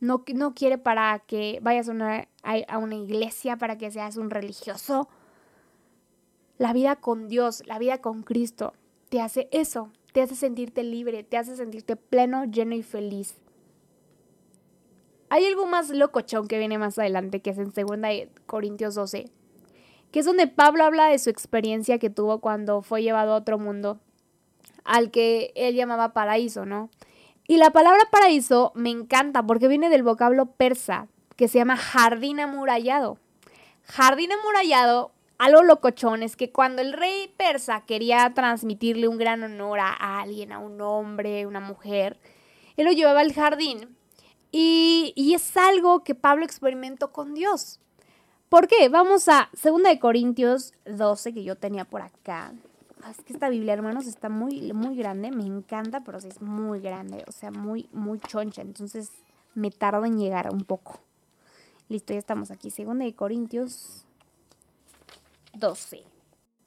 No, 0.00 0.24
no 0.34 0.54
quiere 0.54 0.78
para 0.78 1.20
que 1.20 1.60
vayas 1.62 1.86
una, 1.86 2.28
a 2.42 2.78
una 2.78 2.96
iglesia, 2.96 3.56
para 3.56 3.78
que 3.78 3.90
seas 3.92 4.16
un 4.16 4.30
religioso. 4.30 5.08
La 6.58 6.72
vida 6.72 6.96
con 6.96 7.28
Dios, 7.28 7.62
la 7.66 7.78
vida 7.78 7.98
con 7.98 8.24
Cristo, 8.24 8.72
te 9.10 9.20
hace 9.20 9.48
eso, 9.52 9.92
te 10.12 10.22
hace 10.22 10.34
sentirte 10.34 10.82
libre, 10.82 11.22
te 11.22 11.36
hace 11.36 11.54
sentirte 11.54 11.94
pleno, 11.94 12.46
lleno 12.46 12.74
y 12.74 12.82
feliz. 12.82 13.36
Hay 15.30 15.44
algo 15.44 15.66
más 15.66 15.90
locochón 15.90 16.48
que 16.48 16.58
viene 16.58 16.78
más 16.78 16.98
adelante, 16.98 17.40
que 17.40 17.50
es 17.50 17.58
en 17.58 17.70
2 17.70 17.98
Corintios 18.46 18.94
12, 18.94 19.30
que 20.10 20.20
es 20.20 20.24
donde 20.24 20.46
Pablo 20.46 20.84
habla 20.84 21.08
de 21.08 21.18
su 21.18 21.28
experiencia 21.28 21.98
que 21.98 22.08
tuvo 22.08 22.40
cuando 22.40 22.80
fue 22.80 23.02
llevado 23.02 23.34
a 23.34 23.36
otro 23.36 23.58
mundo, 23.58 24.00
al 24.84 25.10
que 25.10 25.52
él 25.54 25.74
llamaba 25.74 26.14
paraíso, 26.14 26.64
¿no? 26.64 26.88
Y 27.46 27.58
la 27.58 27.70
palabra 27.70 28.08
paraíso 28.10 28.72
me 28.74 28.90
encanta 28.90 29.42
porque 29.42 29.68
viene 29.68 29.90
del 29.90 30.02
vocablo 30.02 30.46
persa, 30.46 31.08
que 31.36 31.48
se 31.48 31.58
llama 31.58 31.76
jardín 31.76 32.40
amurallado. 32.40 33.18
Jardín 33.84 34.32
amurallado, 34.32 35.12
algo 35.36 35.62
locochón, 35.62 36.22
es 36.22 36.36
que 36.36 36.52
cuando 36.52 36.80
el 36.80 36.94
rey 36.94 37.32
persa 37.36 37.84
quería 37.86 38.32
transmitirle 38.34 39.08
un 39.08 39.18
gran 39.18 39.42
honor 39.42 39.80
a 39.80 40.20
alguien, 40.20 40.52
a 40.52 40.58
un 40.58 40.80
hombre, 40.80 41.46
una 41.46 41.60
mujer, 41.60 42.18
él 42.78 42.86
lo 42.86 42.92
llevaba 42.92 43.20
al 43.20 43.34
jardín 43.34 43.97
y, 44.50 45.34
es 45.34 45.56
algo 45.56 46.02
que 46.04 46.14
Pablo 46.14 46.44
experimentó 46.44 47.12
con 47.12 47.34
Dios. 47.34 47.80
¿Por 48.48 48.66
qué? 48.66 48.88
Vamos 48.88 49.28
a 49.28 49.50
2 49.62 49.82
de 49.82 49.98
Corintios 49.98 50.72
12 50.86 51.34
que 51.34 51.44
yo 51.44 51.56
tenía 51.56 51.84
por 51.84 52.00
acá. 52.00 52.54
Ah, 53.02 53.10
es 53.10 53.18
que 53.18 53.32
esta 53.32 53.50
Biblia, 53.50 53.74
hermanos, 53.74 54.06
está 54.06 54.28
muy, 54.28 54.72
muy 54.72 54.96
grande. 54.96 55.30
Me 55.30 55.44
encanta, 55.44 56.02
pero 56.02 56.20
sí 56.20 56.28
es 56.28 56.40
muy 56.40 56.80
grande. 56.80 57.24
O 57.28 57.32
sea, 57.32 57.50
muy, 57.50 57.88
muy 57.92 58.18
choncha. 58.20 58.62
Entonces 58.62 59.10
me 59.54 59.70
tardo 59.70 60.04
en 60.06 60.18
llegar 60.18 60.50
un 60.50 60.64
poco. 60.64 61.00
Listo, 61.88 62.14
ya 62.14 62.18
estamos 62.18 62.50
aquí. 62.50 62.70
2 62.70 62.98
de 62.98 63.14
Corintios 63.14 64.06
12. 65.54 66.17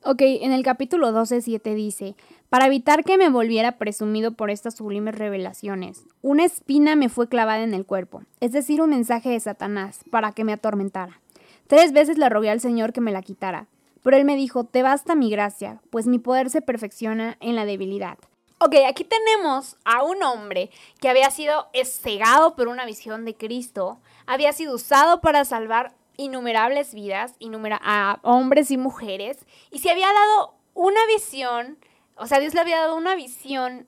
Ok, 0.04 0.22
en 0.24 0.52
el 0.52 0.64
capítulo 0.64 1.12
12, 1.12 1.44
7 1.44 1.76
dice, 1.76 2.16
para 2.50 2.66
evitar 2.66 3.04
que 3.04 3.20
me 3.20 3.30
volviera 3.30 3.78
presumido 3.78 4.32
por 4.32 4.50
estas 4.50 4.76
sublimes 4.76 5.14
revelaciones, 5.14 6.06
una 6.24 6.44
espina 6.44 6.96
me 6.96 7.08
fue 7.08 7.30
clavada 7.30 7.62
en 7.62 7.76
el 7.76 7.86
cuerpo, 7.86 8.24
es 8.40 8.52
decir, 8.52 8.82
un 8.82 8.90
mensaje 8.90 9.30
de 9.30 9.40
Satanás, 9.40 10.00
para 10.10 10.32
que 10.32 10.44
me 10.44 10.54
atormentara. 10.54 11.22
Tres 11.68 11.94
veces 11.94 12.18
le 12.18 12.30
rogué 12.30 12.50
al 12.50 12.60
Señor 12.60 12.94
que 12.94 13.02
me 13.02 13.12
la 13.12 13.22
quitara, 13.22 13.68
pero 14.02 14.18
él 14.18 14.26
me 14.26 14.36
dijo, 14.36 14.64
te 14.64 14.82
basta 14.82 15.14
mi 15.14 15.30
gracia, 15.30 15.82
pues 15.92 16.08
mi 16.08 16.18
poder 16.18 16.50
se 16.50 16.64
perfecciona 16.64 17.38
en 17.40 17.56
la 17.56 17.66
debilidad. 17.66 18.18
Ok, 18.58 18.78
aquí 18.88 19.04
tenemos 19.04 19.78
a 19.86 20.02
un 20.02 20.24
hombre 20.24 20.72
que 21.00 21.10
había 21.10 21.30
sido 21.30 21.68
cegado 21.84 22.56
por 22.56 22.70
una 22.70 22.88
visión 22.88 23.24
de 23.24 23.36
Cristo, 23.36 24.00
había 24.26 24.52
sido 24.52 24.74
usado 24.74 25.22
para 25.22 25.46
salvar 25.46 25.94
innumerables 26.18 26.94
vidas, 26.94 27.36
a 27.82 28.20
hombres 28.24 28.72
y 28.72 28.78
mujeres, 28.78 29.46
y 29.72 29.80
se 29.80 29.92
había 29.92 30.08
dado 30.08 30.56
una 30.74 31.06
visión 31.08 31.78
o 32.22 32.28
sea, 32.28 32.40
Dios 32.40 32.54
le 32.54 32.62
había 32.62 32.80
dado 32.80 32.96
una 32.96 33.16
visión 33.16 33.88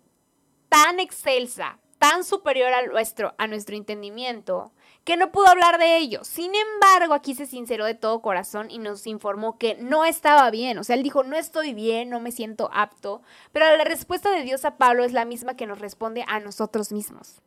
tan 0.68 1.00
excelsa, 1.00 1.78
tan 2.00 2.24
superior 2.24 2.74
a 2.74 2.86
nuestro, 2.88 3.36
a 3.38 3.46
nuestro 3.46 3.76
entendimiento, 3.76 4.72
que 5.04 5.18
no 5.18 5.32
pudo 5.32 5.48
hablar 5.48 5.78
de 5.78 5.98
ello. 5.98 6.24
Sin 6.24 6.52
embargo, 6.56 7.14
aquí 7.14 7.36
se 7.36 7.46
sinceró 7.46 7.86
de 7.86 7.94
todo 7.94 8.24
corazón 8.24 8.72
y 8.72 8.80
nos 8.80 9.06
informó 9.06 9.60
que 9.60 9.76
no 9.76 10.04
estaba 10.04 10.50
bien. 10.50 10.80
O 10.80 10.84
sea, 10.84 10.96
él 10.96 11.04
dijo, 11.04 11.24
no 11.24 11.38
estoy 11.38 11.76
bien, 11.76 12.10
no 12.10 12.20
me 12.20 12.32
siento 12.32 12.72
apto. 12.74 13.22
Pero 13.52 13.78
la 13.78 13.84
respuesta 13.84 14.32
de 14.32 14.42
Dios 14.42 14.66
a 14.66 14.78
Pablo 14.78 15.04
es 15.04 15.14
la 15.14 15.26
misma 15.26 15.56
que 15.56 15.68
nos 15.68 15.78
responde 15.78 16.26
a 16.28 16.40
nosotros 16.40 16.92
mismos. 16.92 17.42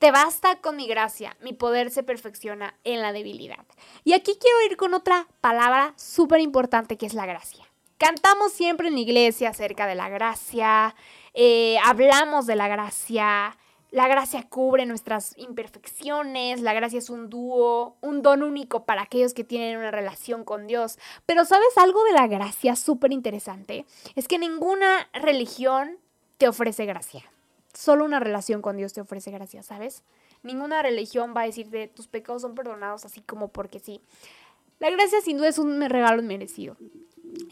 Te 0.00 0.12
basta 0.12 0.56
con 0.62 0.76
mi 0.76 0.86
gracia, 0.86 1.36
mi 1.42 1.52
poder 1.52 1.90
se 1.90 2.02
perfecciona 2.02 2.74
en 2.84 3.02
la 3.02 3.12
debilidad. 3.12 3.66
Y 4.02 4.14
aquí 4.14 4.38
quiero 4.40 4.56
ir 4.62 4.78
con 4.78 4.94
otra 4.94 5.28
palabra 5.42 5.92
súper 5.96 6.40
importante 6.40 6.96
que 6.96 7.04
es 7.04 7.12
la 7.12 7.26
gracia. 7.26 7.66
Cantamos 7.98 8.50
siempre 8.50 8.88
en 8.88 8.94
la 8.94 9.00
iglesia 9.00 9.50
acerca 9.50 9.86
de 9.86 9.96
la 9.96 10.08
gracia, 10.08 10.94
eh, 11.34 11.76
hablamos 11.84 12.46
de 12.46 12.56
la 12.56 12.66
gracia, 12.66 13.58
la 13.90 14.08
gracia 14.08 14.48
cubre 14.48 14.86
nuestras 14.86 15.36
imperfecciones, 15.36 16.62
la 16.62 16.72
gracia 16.72 16.98
es 16.98 17.10
un 17.10 17.28
dúo, 17.28 17.98
un 18.00 18.22
don 18.22 18.42
único 18.42 18.86
para 18.86 19.02
aquellos 19.02 19.34
que 19.34 19.44
tienen 19.44 19.76
una 19.76 19.90
relación 19.90 20.44
con 20.44 20.66
Dios. 20.66 20.98
Pero 21.26 21.44
¿sabes 21.44 21.76
algo 21.76 22.02
de 22.04 22.12
la 22.12 22.26
gracia 22.26 22.74
súper 22.74 23.12
interesante? 23.12 23.84
Es 24.16 24.28
que 24.28 24.38
ninguna 24.38 25.10
religión 25.12 25.98
te 26.38 26.48
ofrece 26.48 26.86
gracia. 26.86 27.30
Solo 27.74 28.04
una 28.04 28.20
relación 28.20 28.62
con 28.62 28.76
Dios 28.76 28.92
te 28.92 29.00
ofrece 29.00 29.30
gracia, 29.30 29.62
¿sabes? 29.62 30.02
Ninguna 30.42 30.82
religión 30.82 31.34
va 31.36 31.42
a 31.42 31.46
decirte 31.46 31.88
tus 31.88 32.08
pecados 32.08 32.42
son 32.42 32.54
perdonados 32.54 33.04
así 33.04 33.20
como 33.20 33.48
porque 33.48 33.78
sí. 33.78 34.00
La 34.78 34.90
gracia 34.90 35.20
sin 35.20 35.36
duda 35.36 35.48
es 35.48 35.58
un 35.58 35.80
regalo 35.82 36.22
merecido. 36.22 36.76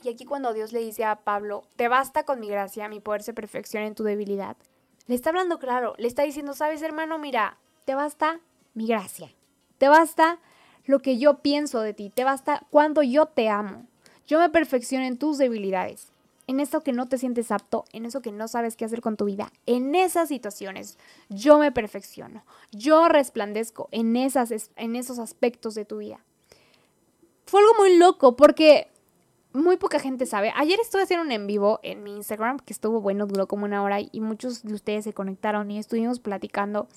Y 0.03 0.09
aquí 0.09 0.25
cuando 0.25 0.53
Dios 0.53 0.73
le 0.73 0.81
dice 0.81 1.05
a 1.05 1.17
Pablo, 1.17 1.65
te 1.77 1.89
basta 1.89 2.25
con 2.25 2.41
mi 2.41 2.49
gracia, 2.49 2.89
mi 2.89 3.01
poder 3.01 3.23
se 3.23 3.35
perfecciona 3.35 3.87
en 3.87 3.95
tu 3.95 4.03
debilidad, 4.03 4.57
le 5.07 5.15
está 5.15 5.31
hablando 5.31 5.59
claro, 5.59 5.95
le 5.99 6.09
está 6.09 6.23
diciendo, 6.23 6.53
sabes 6.53 6.83
hermano, 6.83 7.19
mira, 7.19 7.57
te 7.85 7.95
basta 7.95 8.41
mi 8.75 8.87
gracia, 8.87 9.33
te 9.79 9.89
basta 9.89 10.39
lo 10.85 10.99
que 11.01 11.19
yo 11.19 11.39
pienso 11.39 11.81
de 11.81 11.95
ti, 11.95 12.11
te 12.11 12.25
basta 12.25 12.67
cuando 12.71 13.03
yo 13.03 13.27
te 13.27 13.49
amo, 13.49 13.87
yo 14.27 14.39
me 14.39 14.51
perfecciono 14.51 15.07
en 15.07 15.17
tus 15.17 15.39
debilidades, 15.39 16.09
en 16.49 16.61
eso 16.61 16.81
que 16.81 16.93
no 16.93 17.07
te 17.07 17.19
sientes 17.19 17.53
apto, 17.53 17.85
en 17.93 18.07
eso 18.07 18.23
que 18.23 18.33
no 18.33 18.49
sabes 18.49 18.75
qué 18.75 18.87
hacer 18.87 19.03
con 19.03 19.17
tu 19.17 19.27
vida, 19.27 19.53
en 19.67 19.95
esas 19.95 20.29
situaciones, 20.29 20.99
yo 21.29 21.59
me 21.59 21.71
perfecciono, 21.71 22.43
yo 22.73 23.07
resplandezco 23.09 23.89
en, 23.93 24.17
esas, 24.17 24.71
en 24.77 24.97
esos 24.97 25.19
aspectos 25.19 25.75
de 25.75 25.85
tu 25.85 25.99
vida. 25.99 26.25
Fue 27.45 27.61
algo 27.61 27.75
muy 27.79 27.97
loco 27.97 28.35
porque 28.35 28.89
muy 29.53 29.77
poca 29.77 30.01
gente 30.01 30.25
sabe. 30.25 30.51
Ayer 30.57 30.81
estuve 30.81 31.03
haciendo 31.03 31.27
un 31.27 31.33
en 31.33 31.47
vivo 31.47 31.81
en 31.83 32.03
mi 32.03 32.17
Instagram, 32.17 32.59
que 32.61 32.73
estuvo 32.73 33.03
bueno, 33.03 33.27
duró 33.27 33.47
como 33.47 33.67
una 33.67 33.83
hora 33.83 33.99
y 34.01 34.21
muchos 34.21 34.63
de 34.63 34.73
ustedes 34.73 35.05
se 35.05 35.13
conectaron 35.13 35.71
y 35.71 35.79
estuvimos 35.79 36.19
platicando. 36.19 36.89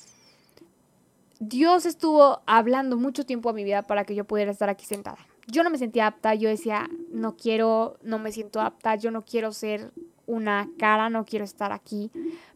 Dios 1.40 1.86
estuvo 1.86 2.42
hablando 2.46 2.96
mucho 2.96 3.26
tiempo 3.26 3.50
a 3.50 3.54
mi 3.54 3.66
vida 3.66 3.82
para 3.82 4.06
que 4.06 4.16
yo 4.16 4.24
pudiera 4.24 4.52
estar 4.52 4.70
aquí 4.70 4.86
sentada. 4.86 5.18
Yo 5.47 5.63
no 5.63 5.69
me 5.69 5.77
sentía 5.77 6.08
apta, 6.08 6.36
yo 6.36 6.49
decía, 6.49 6.89
no 7.12 7.36
quiero, 7.36 7.97
no 8.04 8.19
me 8.19 8.32
siento 8.32 8.62
apta, 8.62 8.95
yo 8.95 9.12
no 9.12 9.21
quiero 9.23 9.51
ser 9.51 9.91
una 10.25 10.69
cara, 10.77 11.10
no 11.10 11.25
quiero 11.25 11.45
estar 11.45 11.71
aquí. 11.71 12.12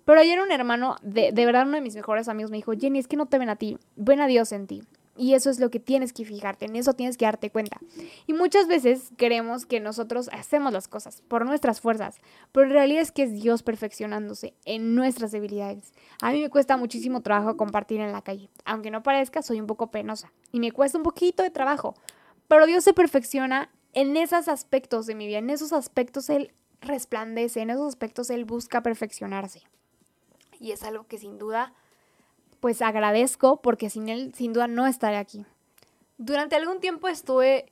Pero 0.06 0.19
ayer 0.19 0.39
un 0.39 0.52
hermano, 0.52 0.95
de, 1.02 1.32
de 1.32 1.45
verdad 1.45 1.67
uno 1.67 1.76
de 1.76 1.82
mis 1.82 1.95
mejores 1.95 2.28
amigos 2.28 2.52
me 2.52 2.58
dijo, 2.58 2.74
Jenny, 2.74 3.00
es 3.00 3.08
que 3.08 3.17
no 3.17 3.26
te 3.26 3.39
ven 3.39 3.50
a 3.50 3.56
ti, 3.56 3.78
ven 3.95 4.21
a 4.21 4.28
Dios 4.28 4.52
en 4.52 4.67
ti. 4.67 4.84
Y 5.17 5.34
eso 5.34 5.50
es 5.50 5.60
lo 5.62 5.69
que 5.71 5.80
tienes 5.80 6.12
que 6.12 6.26
fijarte, 6.26 6.65
en 6.65 6.76
eso 6.76 6.93
tienes 6.93 7.15
que 7.15 7.24
darte 7.24 7.50
cuenta. 7.50 7.80
Y 8.28 8.34
muchas 8.34 8.67
veces 8.67 9.12
creemos 9.15 9.65
que 9.65 9.80
nosotros 9.80 10.30
hacemos 10.34 10.74
las 10.74 10.89
cosas 10.89 11.24
por 11.30 11.45
nuestras 11.45 11.80
fuerzas, 11.80 12.19
pero 12.52 12.65
en 12.65 12.74
realidad 12.74 13.02
es 13.02 13.13
que 13.13 13.24
es 13.24 13.32
Dios 13.32 13.63
perfeccionándose 13.63 14.54
en 14.65 14.93
nuestras 14.93 15.32
debilidades. 15.32 15.93
A 16.21 16.34
mí 16.34 16.41
me 16.41 16.50
cuesta 16.50 16.76
muchísimo 16.76 17.21
trabajo 17.21 17.56
compartir 17.56 18.02
en 18.02 18.12
la 18.12 18.21
calle. 18.21 18.50
Aunque 18.65 18.91
no 18.91 19.04
parezca, 19.04 19.41
soy 19.41 19.62
un 19.62 19.67
poco 19.67 19.89
penosa 19.89 20.34
y 20.52 20.60
me 20.60 20.74
cuesta 20.74 20.98
un 20.98 21.04
poquito 21.06 21.43
de 21.43 21.50
trabajo. 21.50 21.95
Pero 22.48 22.66
Dios 22.66 22.84
se 22.84 22.94
perfecciona 22.94 23.70
en 23.94 24.18
esos 24.18 24.48
aspectos 24.48 25.06
de 25.06 25.16
mi 25.16 25.26
vida, 25.28 25.40
en 25.40 25.50
esos 25.50 25.74
aspectos 25.74 26.30
Él 26.30 26.54
resplandece, 26.82 27.62
en 27.62 27.70
esos 27.70 27.88
aspectos 27.88 28.30
Él 28.30 28.46
busca 28.46 28.84
perfeccionarse. 28.84 29.64
Y 30.60 30.72
es 30.72 30.84
algo 30.84 31.08
que 31.08 31.18
sin 31.18 31.38
duda, 31.38 31.74
pues 32.60 32.82
agradezco 32.82 33.62
porque 33.62 33.90
sin 33.90 34.10
Él, 34.10 34.34
sin 34.36 34.54
duda, 34.54 34.68
no 34.68 34.86
estaré 34.86 35.18
aquí. 35.18 35.46
Durante 36.18 36.56
algún 36.56 36.80
tiempo 36.80 37.08
estuve 37.08 37.72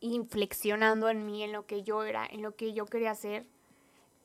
inflexionando 0.00 1.08
en 1.08 1.26
mí, 1.26 1.42
en 1.42 1.52
lo 1.52 1.66
que 1.66 1.82
yo 1.82 2.02
era, 2.04 2.26
en 2.26 2.42
lo 2.42 2.54
que 2.54 2.72
yo 2.72 2.86
quería 2.86 3.10
hacer. 3.10 3.46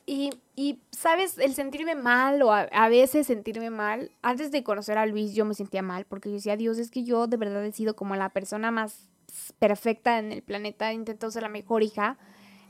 Y, 0.06 0.32
y 0.56 0.80
¿sabes? 0.92 1.38
El 1.38 1.54
sentirme 1.54 1.96
mal 1.96 2.42
o 2.42 2.52
a, 2.52 2.62
a, 2.62 2.90
veces 2.90 3.28
sentirme 3.28 3.70
mal, 3.70 4.12
antes 4.22 4.52
de 4.52 4.64
conocer 4.64 4.98
a 4.98 5.06
Luis 5.06 5.36
yo 5.36 5.46
me 5.46 5.54
sentía 5.54 5.84
mal 5.84 6.06
porque 6.06 6.30
yo 6.30 6.36
decía, 6.36 6.58
Dios, 6.58 6.80
es 6.80 6.90
que 6.90 7.04
yo 7.04 7.28
de 7.28 7.38
verdad 7.38 7.64
he 7.64 7.72
sido 7.72 7.96
como 7.96 8.16
la 8.16 8.30
persona 8.30 8.72
más 8.72 9.10
perfecta 9.60 10.20
en 10.20 10.32
el 10.32 10.42
planeta, 10.42 10.94
intento 10.94 11.32
ser 11.32 11.44
la 11.44 11.50
mejor 11.50 11.84
hija 11.84 12.18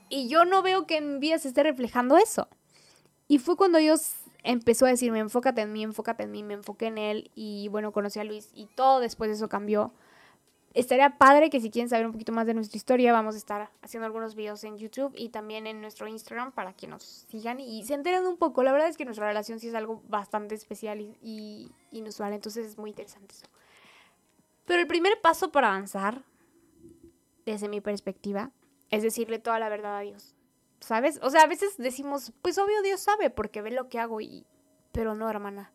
y 0.09 0.27
yo 0.27 0.45
no 0.45 0.61
veo 0.61 0.87
que 0.87 0.97
en 0.97 1.19
vida 1.19 1.37
se 1.37 1.49
esté 1.49 1.63
reflejando 1.63 2.17
eso. 2.17 2.47
Y 3.27 3.37
fue 3.37 3.55
cuando 3.55 3.77
Dios 3.77 4.15
empezó 4.43 4.85
a 4.85 4.89
decirme, 4.89 5.19
enfócate 5.19 5.61
en 5.61 5.71
mí, 5.71 5.83
enfócate 5.83 6.23
en 6.23 6.31
mí, 6.31 6.43
me 6.43 6.55
enfoqué 6.55 6.87
en 6.87 6.97
él 6.97 7.31
y 7.35 7.67
bueno, 7.69 7.91
conocí 7.91 8.19
a 8.19 8.23
Luis 8.23 8.49
y 8.53 8.65
todo 8.65 8.99
después 8.99 9.29
de 9.29 9.35
eso 9.35 9.49
cambió 9.49 9.93
estaría 10.73 11.17
padre 11.17 11.49
que 11.49 11.59
si 11.59 11.69
quieren 11.69 11.89
saber 11.89 12.05
un 12.05 12.11
poquito 12.11 12.31
más 12.31 12.45
de 12.45 12.53
nuestra 12.53 12.77
historia, 12.77 13.11
vamos 13.11 13.35
a 13.35 13.37
estar 13.37 13.71
haciendo 13.81 14.05
algunos 14.05 14.35
videos 14.35 14.63
en 14.63 14.77
YouTube 14.77 15.13
y 15.15 15.29
también 15.29 15.67
en 15.67 15.81
nuestro 15.81 16.07
Instagram 16.07 16.51
para 16.51 16.73
que 16.73 16.87
nos 16.87 17.03
sigan 17.03 17.59
y 17.59 17.83
se 17.85 17.93
enteren 17.93 18.25
un 18.25 18.37
poco. 18.37 18.63
La 18.63 18.71
verdad 18.71 18.87
es 18.87 18.97
que 18.97 19.05
nuestra 19.05 19.27
relación 19.27 19.59
sí 19.59 19.67
es 19.67 19.75
algo 19.75 20.01
bastante 20.07 20.55
especial 20.55 21.01
y, 21.01 21.17
y 21.21 21.71
inusual, 21.91 22.33
entonces 22.33 22.65
es 22.67 22.77
muy 22.77 22.91
interesante 22.91 23.35
eso. 23.35 23.47
Pero 24.65 24.81
el 24.81 24.87
primer 24.87 25.19
paso 25.21 25.51
para 25.51 25.69
avanzar, 25.69 26.23
desde 27.51 27.69
mi 27.69 27.81
perspectiva, 27.81 28.51
es 28.89 29.03
decirle 29.03 29.39
toda 29.39 29.59
la 29.59 29.69
verdad 29.69 29.97
a 29.97 30.01
Dios. 30.01 30.35
¿Sabes? 30.79 31.19
O 31.21 31.29
sea, 31.29 31.41
a 31.41 31.47
veces 31.47 31.77
decimos, 31.77 32.31
pues 32.41 32.57
obvio 32.57 32.81
Dios 32.81 33.01
sabe 33.01 33.29
porque 33.29 33.61
ve 33.61 33.71
lo 33.71 33.89
que 33.89 33.99
hago 33.99 34.21
y... 34.21 34.45
Pero 34.91 35.13
no, 35.13 35.29
hermana. 35.29 35.71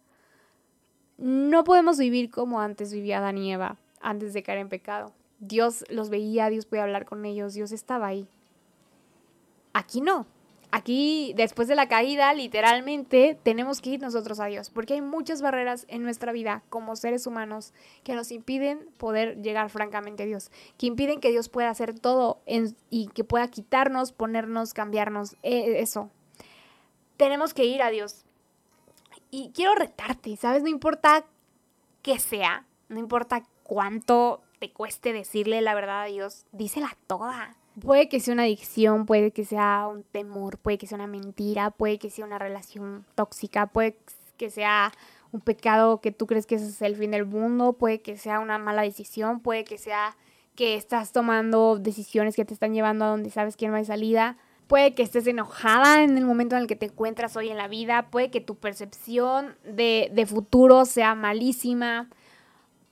No 1.18 1.62
podemos 1.62 1.98
vivir 1.98 2.30
como 2.30 2.60
antes 2.60 2.92
vivía 2.92 3.18
Adán 3.18 3.38
y 3.38 3.52
Eva 3.52 3.76
antes 4.00 4.32
de 4.34 4.42
caer 4.42 4.58
en 4.58 4.68
pecado. 4.68 5.12
Dios 5.38 5.84
los 5.88 6.10
veía, 6.10 6.48
Dios 6.48 6.66
podía 6.66 6.84
hablar 6.84 7.04
con 7.04 7.24
ellos, 7.24 7.54
Dios 7.54 7.72
estaba 7.72 8.06
ahí. 8.06 8.28
Aquí 9.72 10.00
no. 10.00 10.26
Aquí, 10.76 11.34
después 11.36 11.68
de 11.68 11.76
la 11.76 11.86
caída, 11.86 12.34
literalmente 12.34 13.38
tenemos 13.44 13.80
que 13.80 13.90
ir 13.90 14.00
nosotros 14.00 14.40
a 14.40 14.46
Dios, 14.46 14.70
porque 14.70 14.94
hay 14.94 15.02
muchas 15.02 15.40
barreras 15.40 15.86
en 15.86 16.02
nuestra 16.02 16.32
vida 16.32 16.64
como 16.68 16.96
seres 16.96 17.28
humanos 17.28 17.72
que 18.02 18.16
nos 18.16 18.32
impiden 18.32 18.80
poder 18.98 19.40
llegar 19.40 19.70
francamente 19.70 20.24
a 20.24 20.26
Dios, 20.26 20.50
que 20.76 20.86
impiden 20.86 21.20
que 21.20 21.30
Dios 21.30 21.48
pueda 21.48 21.70
hacer 21.70 21.96
todo 21.96 22.42
y 22.90 23.06
que 23.06 23.22
pueda 23.22 23.46
quitarnos, 23.46 24.10
ponernos, 24.10 24.74
cambiarnos, 24.74 25.36
e, 25.44 25.80
eso. 25.80 26.10
Tenemos 27.18 27.54
que 27.54 27.66
ir 27.66 27.80
a 27.80 27.90
Dios. 27.90 28.24
Y 29.30 29.52
quiero 29.54 29.76
retarte, 29.76 30.36
¿sabes? 30.36 30.64
No 30.64 30.68
importa 30.68 31.24
qué 32.02 32.18
sea, 32.18 32.66
no 32.88 32.98
importa 32.98 33.44
cuánto 33.62 34.42
te 34.58 34.72
cueste 34.72 35.12
decirle 35.12 35.60
la 35.62 35.76
verdad 35.76 36.02
a 36.02 36.06
Dios, 36.06 36.46
dísela 36.50 36.96
toda. 37.06 37.56
Puede 37.80 38.08
que 38.08 38.20
sea 38.20 38.34
una 38.34 38.44
adicción, 38.44 39.04
puede 39.04 39.32
que 39.32 39.44
sea 39.44 39.88
un 39.88 40.04
temor, 40.04 40.58
puede 40.58 40.78
que 40.78 40.86
sea 40.86 40.96
una 40.96 41.08
mentira, 41.08 41.70
puede 41.70 41.98
que 41.98 42.08
sea 42.08 42.24
una 42.24 42.38
relación 42.38 43.04
tóxica, 43.14 43.66
puede 43.66 43.96
que 44.36 44.50
sea 44.50 44.92
un 45.32 45.40
pecado 45.40 46.00
que 46.00 46.12
tú 46.12 46.26
crees 46.26 46.46
que 46.46 46.54
ese 46.54 46.68
es 46.68 46.80
el 46.82 46.94
fin 46.94 47.10
del 47.10 47.26
mundo, 47.26 47.72
puede 47.72 48.00
que 48.00 48.16
sea 48.16 48.38
una 48.38 48.58
mala 48.58 48.82
decisión, 48.82 49.40
puede 49.40 49.64
que 49.64 49.78
sea 49.78 50.16
que 50.54 50.76
estás 50.76 51.10
tomando 51.10 51.76
decisiones 51.76 52.36
que 52.36 52.44
te 52.44 52.54
están 52.54 52.74
llevando 52.74 53.04
a 53.04 53.08
donde 53.08 53.30
sabes 53.30 53.56
que 53.56 53.66
no 53.66 53.74
hay 53.74 53.84
salida, 53.84 54.36
puede 54.68 54.94
que 54.94 55.02
estés 55.02 55.26
enojada 55.26 56.04
en 56.04 56.16
el 56.16 56.24
momento 56.24 56.54
en 56.54 56.62
el 56.62 56.68
que 56.68 56.76
te 56.76 56.86
encuentras 56.86 57.36
hoy 57.36 57.50
en 57.50 57.56
la 57.56 57.66
vida, 57.66 58.10
puede 58.10 58.30
que 58.30 58.40
tu 58.40 58.54
percepción 58.54 59.56
de, 59.64 60.10
de 60.14 60.26
futuro 60.26 60.84
sea 60.84 61.16
malísima, 61.16 62.08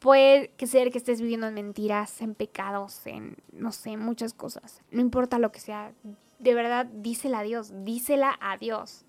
Puede 0.03 0.53
ser 0.59 0.91
que 0.91 0.99
estés 0.99 1.21
viviendo 1.21 1.47
en 1.47 1.55
mentiras, 1.55 2.21
en 2.23 2.35
pecados, 2.35 3.07
en, 3.07 3.37
no 3.53 3.71
sé, 3.71 3.97
muchas 3.97 4.35
cosas. 4.35 4.83
No 4.91 5.01
importa 5.01 5.39
lo 5.39 5.53
que 5.53 5.61
sea, 5.61 5.93
de 6.41 6.55
verdad, 6.55 6.87
dísela 6.87 7.39
a 7.39 7.43
Dios, 7.45 7.71
dísela 7.85 8.37
a 8.41 8.57
Dios. 8.57 9.05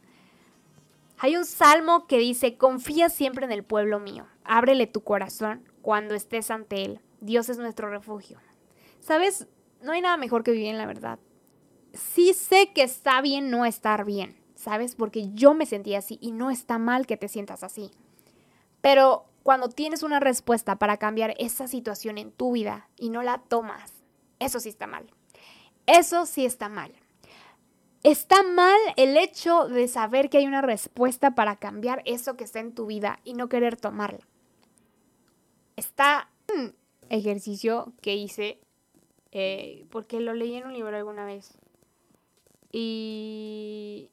Hay 1.18 1.36
un 1.36 1.46
salmo 1.46 2.06
que 2.06 2.20
dice, 2.20 2.58
confía 2.58 3.10
siempre 3.10 3.44
en 3.44 3.52
el 3.52 3.64
pueblo 3.64 4.00
mío, 4.00 4.28
ábrele 4.44 4.86
tu 4.86 5.02
corazón 5.02 5.68
cuando 5.82 6.14
estés 6.14 6.52
ante 6.52 6.86
él. 6.86 7.00
Dios 7.22 7.50
es 7.50 7.58
nuestro 7.58 7.90
refugio. 7.90 8.38
¿Sabes? 9.00 9.48
No 9.82 9.94
hay 9.94 10.02
nada 10.02 10.18
mejor 10.18 10.44
que 10.44 10.52
vivir 10.52 10.68
en 10.68 10.78
la 10.78 10.86
verdad. 10.86 11.18
Sí 11.94 12.34
sé 12.34 12.72
que 12.72 12.84
está 12.84 13.20
bien 13.22 13.50
no 13.50 13.66
estar 13.66 14.06
bien, 14.06 14.38
¿sabes? 14.54 14.94
Porque 14.94 15.32
yo 15.34 15.56
me 15.56 15.66
sentí 15.66 15.96
así 15.96 16.20
y 16.22 16.34
no 16.34 16.52
está 16.52 16.78
mal 16.78 17.08
que 17.08 17.18
te 17.18 17.30
sientas 17.30 17.64
así. 17.64 17.90
Pero 18.80 19.26
cuando 19.44 19.70
tienes 19.70 20.04
una 20.04 20.20
respuesta 20.20 20.78
para 20.78 20.98
cambiar 20.98 21.36
esa 21.38 21.68
situación 21.68 22.18
en 22.18 22.32
tu 22.32 22.54
vida 22.54 22.90
y 22.98 23.10
no 23.10 23.22
la 23.22 23.40
tomas, 23.40 23.92
eso 24.40 24.60
sí 24.60 24.70
está 24.70 24.88
mal. 24.88 25.06
Eso 25.86 26.26
sí 26.26 26.46
está 26.46 26.70
mal. 26.70 26.94
Está 28.04 28.44
mal 28.44 28.78
el 28.96 29.18
hecho 29.18 29.68
de 29.68 29.88
saber 29.88 30.30
que 30.30 30.38
hay 30.38 30.48
una 30.48 30.62
respuesta 30.62 31.36
para 31.36 31.58
cambiar 31.58 32.02
eso 32.06 32.36
que 32.36 32.44
está 32.44 32.60
en 32.60 32.74
tu 32.74 32.86
vida 32.86 33.20
y 33.24 33.34
no 33.34 33.50
querer 33.50 33.78
tomarla. 33.78 34.26
Está 35.76 36.30
ejercicio 37.10 37.94
que 38.02 38.16
hice 38.16 38.60
eh, 39.32 39.86
porque 39.90 40.20
lo 40.20 40.34
leí 40.34 40.56
en 40.56 40.68
un 40.68 40.74
libro 40.74 40.96
alguna 40.96 41.26
vez. 41.26 41.58
Y, 42.72 44.10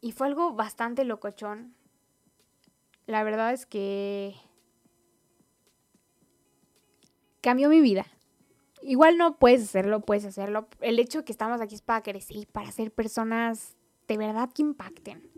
y 0.00 0.12
fue 0.12 0.26
algo 0.26 0.52
bastante 0.52 1.04
locochón 1.04 1.74
la 3.10 3.24
verdad 3.24 3.52
es 3.52 3.66
que 3.66 4.34
cambió 7.40 7.68
mi 7.68 7.80
vida. 7.80 8.06
Igual 8.82 9.18
no 9.18 9.36
puedes 9.36 9.62
hacerlo, 9.62 10.00
puedes 10.00 10.24
hacerlo. 10.24 10.68
El 10.80 10.98
hecho 10.98 11.18
de 11.18 11.24
que 11.24 11.32
estamos 11.32 11.60
aquí 11.60 11.74
es 11.74 11.82
para 11.82 12.02
crecer, 12.02 12.46
para 12.46 12.70
ser 12.72 12.92
personas 12.92 13.76
de 14.08 14.16
verdad 14.16 14.50
que 14.52 14.62
impacten. 14.62 15.30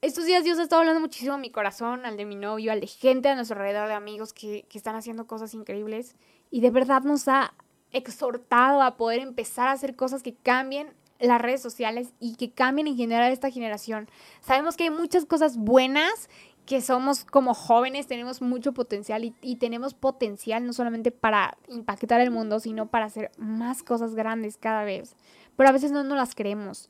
Estos 0.00 0.26
días 0.26 0.44
Dios 0.44 0.58
ha 0.58 0.64
estado 0.64 0.80
hablando 0.80 1.00
muchísimo 1.00 1.34
a 1.34 1.38
mi 1.38 1.50
corazón, 1.50 2.04
al 2.04 2.16
de 2.16 2.26
mi 2.26 2.36
novio, 2.36 2.72
al 2.72 2.80
de 2.80 2.86
gente 2.86 3.28
a 3.28 3.34
nuestro 3.34 3.56
alrededor, 3.56 3.88
de 3.88 3.94
amigos 3.94 4.32
que, 4.32 4.66
que 4.68 4.78
están 4.78 4.96
haciendo 4.96 5.26
cosas 5.26 5.54
increíbles. 5.54 6.16
Y 6.50 6.60
de 6.60 6.70
verdad 6.70 7.02
nos 7.02 7.28
ha 7.28 7.54
exhortado 7.92 8.82
a 8.82 8.96
poder 8.96 9.20
empezar 9.20 9.68
a 9.68 9.72
hacer 9.72 9.96
cosas 9.96 10.22
que 10.22 10.34
cambien 10.34 10.88
las 11.20 11.40
redes 11.40 11.62
sociales 11.62 12.12
y 12.20 12.36
que 12.36 12.50
cambien 12.50 12.86
en 12.86 12.96
general 12.96 13.32
esta 13.32 13.50
generación. 13.50 14.08
Sabemos 14.40 14.76
que 14.76 14.84
hay 14.84 14.90
muchas 14.90 15.24
cosas 15.26 15.56
buenas 15.56 16.28
que 16.66 16.80
somos 16.80 17.24
como 17.24 17.54
jóvenes, 17.54 18.06
tenemos 18.06 18.40
mucho 18.40 18.72
potencial 18.72 19.34
y, 19.40 19.56
tenemos 19.56 19.94
potencial 19.94 20.66
no 20.66 20.72
solamente 20.72 21.10
para 21.10 21.56
impactar 21.68 22.20
el 22.20 22.30
mundo, 22.30 22.60
sino 22.60 22.86
para 22.86 23.06
hacer 23.06 23.30
más 23.36 23.82
cosas 23.82 24.14
grandes 24.14 24.56
cada 24.56 24.84
vez. 24.84 25.14
Pero 25.56 25.68
a 25.68 25.72
veces 25.72 25.92
no 25.92 26.04
nos 26.04 26.16
las 26.16 26.34
creemos. 26.34 26.88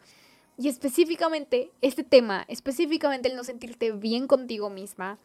Y 0.57 0.69
específicamente 0.69 1.73
este 1.81 2.05
tema, 2.05 2.45
específicamente 2.49 3.29
el 3.29 3.37
no 3.37 3.43
sentirte 3.43 3.91
bien 3.91 4.29
contigo 4.29 4.71
misma, 4.71 5.19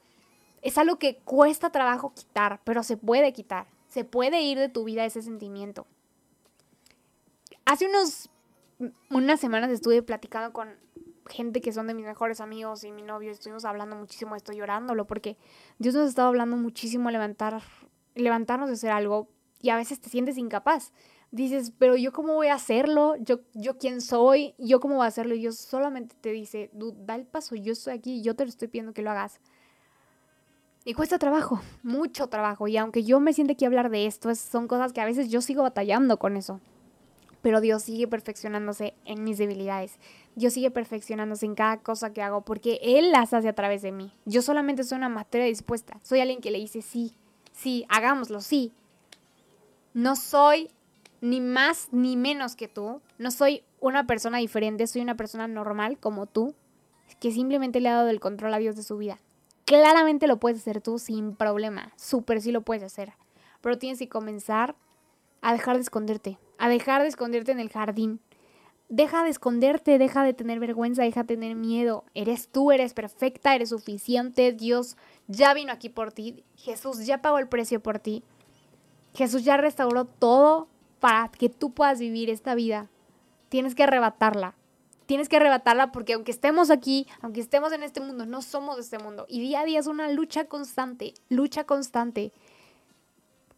es 0.62 0.78
algo 0.78 0.98
que 0.98 1.18
cuesta 1.18 1.70
trabajo 1.70 2.14
quitar, 2.14 2.60
pero 2.64 2.84
se 2.84 2.98
puede 2.98 3.32
quitar. 3.34 3.68
Se 3.88 4.04
puede 4.04 4.42
ir 4.42 4.58
de 4.58 4.70
tu 4.70 4.84
vida 4.84 5.06
ese 5.06 5.22
sentimiento. 5.22 5.86
Hace 7.66 7.88
unos 7.88 8.30
unas 9.10 9.40
semanas 9.40 9.70
estuve 9.72 10.02
platicando 10.02 10.54
con 10.54 10.70
gente 11.30 11.62
que 11.62 11.72
son 11.72 11.88
de 11.88 11.94
mis 11.94 12.06
mejores 12.06 12.42
amigos 12.42 12.84
y 12.84 12.92
mi 12.92 13.02
novio, 13.02 13.32
estuvimos 13.32 13.66
hablando 13.66 13.96
muchísimo 13.96 14.32
de 14.32 14.38
esto, 14.38 14.54
llorándolo, 14.54 15.06
porque 15.08 15.38
Dios 15.78 15.96
nos 15.96 16.06
ha 16.06 16.10
estado 16.10 16.28
hablando 16.28 16.58
muchísimo 16.58 17.10
levantar, 17.12 17.62
levantarnos 18.16 18.70
de 18.70 18.74
hacer 18.74 18.92
algo 18.92 19.30
y 19.62 19.70
a 19.70 19.76
veces 19.76 20.00
te 20.00 20.10
sientes 20.10 20.38
incapaz. 20.38 20.94
Dices, 21.32 21.72
pero 21.78 21.96
yo 21.96 22.12
cómo 22.12 22.34
voy 22.34 22.48
a 22.48 22.56
hacerlo, 22.56 23.16
yo, 23.18 23.42
yo 23.54 23.78
quién 23.78 24.02
soy, 24.02 24.56
yo 24.58 24.80
cómo 24.80 24.96
voy 24.96 25.06
a 25.06 25.10
hacerlo. 25.10 25.36
Y 25.36 25.40
Dios 25.40 25.58
solamente 25.58 26.16
te 26.20 26.32
dice, 26.32 26.72
da 26.74 27.16
el 27.16 27.26
paso, 27.26 27.56
yo 27.56 27.74
estoy 27.74 27.94
aquí, 27.94 28.24
yo 28.24 28.36
te 28.36 28.46
lo 28.46 28.50
estoy 28.50 28.68
pidiendo 28.68 28.94
que 28.94 29.04
lo 29.04 29.12
hagas. 29.12 29.40
Y 30.86 30.96
cuesta 30.96 31.20
trabajo, 31.20 31.62
mucho 31.84 32.28
trabajo. 32.28 32.68
Y 32.68 32.78
aunque 32.78 33.04
yo 33.04 33.20
me 33.20 33.34
siente 33.34 33.56
que 33.56 33.68
hablar 33.68 33.92
de 33.92 34.08
esto, 34.08 34.34
son 34.34 34.68
cosas 34.68 34.92
que 34.92 35.02
a 35.02 35.06
veces 35.06 35.30
yo 35.30 35.42
sigo 35.42 35.62
batallando 35.62 36.18
con 36.18 36.36
eso 36.36 36.60
pero 37.42 37.62
Dios 37.62 37.84
sigue 37.84 38.08
perfeccionándose 38.08 38.94
en 39.06 39.24
mis 39.24 39.38
debilidades. 39.38 39.98
Dios 40.36 40.54
sigue 40.54 40.72
perfeccionándose 40.72 41.46
en 41.46 41.56
cada 41.56 41.78
cosa 41.78 42.14
que 42.14 42.22
hago 42.22 42.42
porque 42.42 42.80
Él 42.82 43.12
las 43.12 43.34
hace 43.34 43.48
a 43.48 43.56
través 43.56 43.82
de 43.82 43.92
mí. 43.92 44.12
Yo 44.26 44.42
solamente 44.42 44.84
soy 44.84 44.98
una 44.98 45.10
materia 45.10 45.48
dispuesta. 45.48 46.00
Soy 46.04 46.20
alguien 46.20 46.42
que 46.42 46.52
le 46.52 46.60
dice 46.60 46.82
sí, 46.82 47.14
sí, 47.54 47.86
hagámoslo, 47.90 48.42
sí. 48.42 48.72
No 49.94 50.16
soy 50.16 50.70
ni 51.22 51.42
más 51.42 51.90
ni 51.92 52.16
menos 52.16 52.56
que 52.56 52.68
tú. 52.68 53.02
No 53.18 53.32
soy 53.32 53.64
una 53.80 54.06
persona 54.06 54.38
diferente, 54.38 54.88
soy 54.88 55.02
una 55.02 55.16
persona 55.16 55.48
normal 55.48 55.98
como 55.98 56.26
tú, 56.26 56.56
que 57.20 57.32
simplemente 57.32 57.80
le 57.80 57.90
ha 57.90 57.96
dado 57.96 58.10
el 58.10 58.20
control 58.20 58.54
a 58.54 58.60
Dios 58.60 58.76
de 58.76 58.84
su 58.84 58.98
vida. 58.98 59.20
Claramente 59.66 60.28
lo 60.28 60.40
puedes 60.40 60.60
hacer 60.60 60.82
tú 60.82 61.00
sin 61.00 61.36
problema. 61.36 61.92
Súper 61.96 62.42
sí 62.42 62.52
lo 62.52 62.62
puedes 62.62 62.84
hacer. 62.84 63.14
Pero 63.62 63.78
tienes 63.78 64.00
que 64.00 64.10
comenzar 64.10 64.76
a 65.42 65.54
dejar 65.54 65.76
de 65.76 65.82
esconderte, 65.82 66.38
a 66.58 66.70
dejar 66.70 67.02
de 67.02 67.08
esconderte 67.08 67.52
en 67.52 67.60
el 67.60 67.70
jardín. 67.70 68.20
Deja 68.90 69.24
de 69.24 69.30
esconderte, 69.30 70.00
deja 70.00 70.24
de 70.24 70.34
tener 70.34 70.60
vergüenza, 70.60 71.04
deja 71.04 71.22
de 71.22 71.36
tener 71.36 71.56
miedo. 71.56 72.06
Eres 72.16 72.48
tú, 72.48 72.72
eres 72.72 72.96
perfecta, 72.96 73.54
eres 73.54 73.70
suficiente. 73.70 74.52
Dios 74.52 74.98
ya 75.28 75.54
vino 75.54 75.72
aquí 75.72 75.90
por 75.90 76.12
ti. 76.12 76.44
Jesús 76.56 77.06
ya 77.06 77.22
pagó 77.22 77.38
el 77.38 77.48
precio 77.48 77.80
por 77.82 78.00
ti. 78.00 78.24
Jesús 79.14 79.44
ya 79.44 79.58
restauró 79.58 80.06
todo 80.06 80.68
para 81.00 81.30
que 81.30 81.50
tú 81.50 81.72
puedas 81.72 82.00
vivir 82.00 82.32
esta 82.32 82.56
vida. 82.56 82.90
Tienes 83.50 83.76
que 83.76 83.84
arrebatarla. 83.84 84.56
Tienes 85.06 85.30
que 85.30 85.38
arrebatarla 85.38 85.92
porque 85.92 86.14
aunque 86.14 86.32
estemos 86.32 86.70
aquí, 86.70 87.08
aunque 87.22 87.42
estemos 87.42 87.72
en 87.74 87.84
este 87.84 88.00
mundo, 88.00 88.26
no 88.26 88.42
somos 88.42 88.76
de 88.76 88.82
este 88.82 89.00
mundo. 89.00 89.26
Y 89.28 89.40
día 89.40 89.62
a 89.62 89.66
día 89.66 89.80
es 89.80 89.88
una 89.88 90.10
lucha 90.12 90.46
constante, 90.46 91.14
lucha 91.30 91.64
constante. 91.64 92.32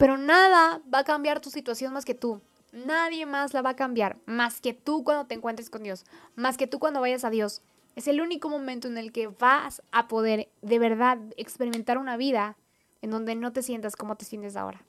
Pero 0.02 0.18
nada 0.18 0.82
va 0.92 1.00
a 1.00 1.04
cambiar 1.04 1.42
tu 1.42 1.52
situación 1.52 1.94
más 1.94 2.06
que 2.06 2.16
tú. 2.16 2.42
Nadie 2.74 3.28
más 3.28 3.54
la 3.54 3.62
va 3.62 3.70
a 3.70 3.76
cambiar, 3.76 4.18
más 4.26 4.60
que 4.60 4.74
tú 4.74 5.04
cuando 5.04 5.28
te 5.28 5.36
encuentres 5.36 5.70
con 5.70 5.84
Dios, 5.84 6.06
más 6.36 6.58
que 6.58 6.66
tú 6.66 6.80
cuando 6.80 7.02
vayas 7.02 7.24
a 7.24 7.30
Dios. 7.30 7.62
Es 7.96 8.08
el 8.08 8.20
único 8.20 8.50
momento 8.50 8.88
en 8.88 8.98
el 8.98 9.12
que 9.12 9.28
vas 9.28 9.84
a 9.92 10.08
poder 10.08 10.50
de 10.64 10.80
verdad 10.80 11.20
experimentar 11.38 12.00
una 12.00 12.18
vida 12.18 12.58
en 13.04 13.12
donde 13.12 13.36
no 13.36 13.54
te 13.54 13.62
sientas 13.62 13.96
como 13.96 14.16
te 14.16 14.26
sientes 14.26 14.56
ahora. 14.56 14.84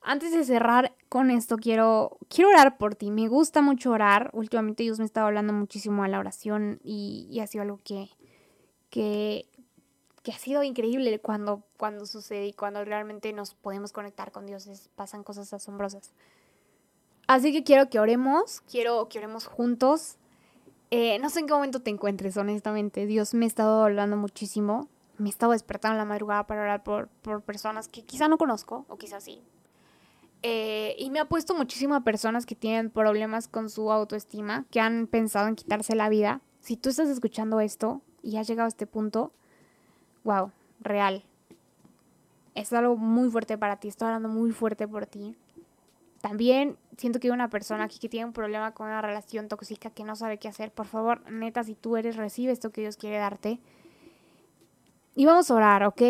Antes 0.00 0.32
de 0.32 0.44
cerrar 0.44 0.94
con 1.10 1.30
esto, 1.30 1.58
quiero, 1.58 2.16
quiero 2.30 2.48
orar 2.48 2.78
por 2.78 2.94
ti. 2.94 3.10
Me 3.10 3.28
gusta 3.28 3.60
mucho 3.60 3.90
orar. 3.90 4.30
Últimamente 4.32 4.82
Dios 4.82 4.98
me 4.98 5.04
estaba 5.04 5.26
hablando 5.26 5.52
muchísimo 5.52 6.04
a 6.04 6.08
la 6.08 6.18
oración 6.18 6.80
y, 6.82 7.38
ha 7.42 7.46
sido 7.46 7.60
algo 7.60 7.80
que, 7.84 8.08
que, 8.88 9.44
que, 10.24 10.32
ha 10.32 10.38
sido 10.38 10.64
increíble 10.64 11.20
cuando, 11.20 11.62
cuando 11.76 12.06
sucede 12.06 12.46
y 12.46 12.52
cuando 12.52 12.84
realmente 12.84 13.32
nos 13.32 13.54
podemos 13.54 13.92
conectar 13.92 14.32
con 14.32 14.46
Dios. 14.46 14.68
pasan 14.96 15.22
cosas 15.22 15.52
asombrosas. 15.52 16.12
Así 17.26 17.52
que 17.52 17.62
quiero 17.62 17.88
que 17.88 18.00
oremos, 18.00 18.60
quiero 18.62 19.08
que 19.08 19.18
oremos 19.18 19.46
juntos. 19.46 20.16
Eh, 20.90 21.18
no 21.20 21.30
sé 21.30 21.40
en 21.40 21.46
qué 21.46 21.52
momento 21.52 21.80
te 21.80 21.90
encuentres, 21.90 22.36
honestamente. 22.36 23.06
Dios 23.06 23.34
me 23.34 23.44
ha 23.44 23.48
estado 23.48 23.84
hablando 23.84 24.16
muchísimo. 24.16 24.88
Me 25.18 25.28
he 25.28 25.30
estado 25.30 25.52
despertando 25.52 25.94
en 25.94 25.98
la 25.98 26.04
madrugada 26.04 26.46
para 26.46 26.62
orar 26.62 26.82
por, 26.82 27.08
por 27.22 27.42
personas 27.42 27.86
que 27.86 28.02
quizá 28.02 28.26
no 28.26 28.36
conozco, 28.36 28.84
o 28.88 28.96
quizás 28.96 29.22
sí, 29.22 29.44
eh, 30.46 30.94
y 30.98 31.08
me 31.08 31.20
ha 31.20 31.24
puesto 31.24 31.54
muchísimo 31.54 31.94
a 31.94 32.04
personas 32.04 32.44
que 32.44 32.54
tienen 32.54 32.90
problemas 32.90 33.48
con 33.48 33.70
su 33.70 33.90
autoestima, 33.90 34.66
que 34.70 34.78
han 34.78 35.06
pensado 35.06 35.48
en 35.48 35.54
quitarse 35.54 35.94
la 35.94 36.10
vida. 36.10 36.42
Si 36.60 36.76
tú 36.76 36.90
estás 36.90 37.08
escuchando 37.08 37.60
esto 37.60 38.02
y 38.22 38.36
has 38.36 38.46
llegado 38.46 38.66
a 38.66 38.68
este 38.68 38.86
punto, 38.86 39.32
wow, 40.24 40.50
real. 40.80 41.22
Es 42.54 42.72
algo 42.72 42.96
muy 42.96 43.30
fuerte 43.30 43.58
para 43.58 43.76
ti, 43.76 43.88
estoy 43.88 44.06
hablando 44.06 44.28
muy 44.28 44.52
fuerte 44.52 44.88
por 44.88 45.06
ti. 45.06 45.36
También 46.20 46.78
siento 46.96 47.20
que 47.20 47.28
hay 47.28 47.32
una 47.32 47.50
persona 47.50 47.84
aquí 47.84 47.98
que 47.98 48.08
tiene 48.08 48.24
un 48.24 48.32
problema 48.32 48.72
con 48.72 48.86
una 48.86 49.02
relación 49.02 49.48
tóxica 49.48 49.90
que 49.90 50.04
no 50.04 50.16
sabe 50.16 50.38
qué 50.38 50.48
hacer. 50.48 50.72
Por 50.72 50.86
favor, 50.86 51.20
neta, 51.30 51.62
si 51.64 51.74
tú 51.74 51.96
eres, 51.98 52.16
recibe 52.16 52.50
esto 52.50 52.70
que 52.70 52.80
Dios 52.80 52.96
quiere 52.96 53.18
darte. 53.18 53.60
Y 55.14 55.26
vamos 55.26 55.50
a 55.50 55.54
orar, 55.54 55.84
¿ok? 55.84 56.02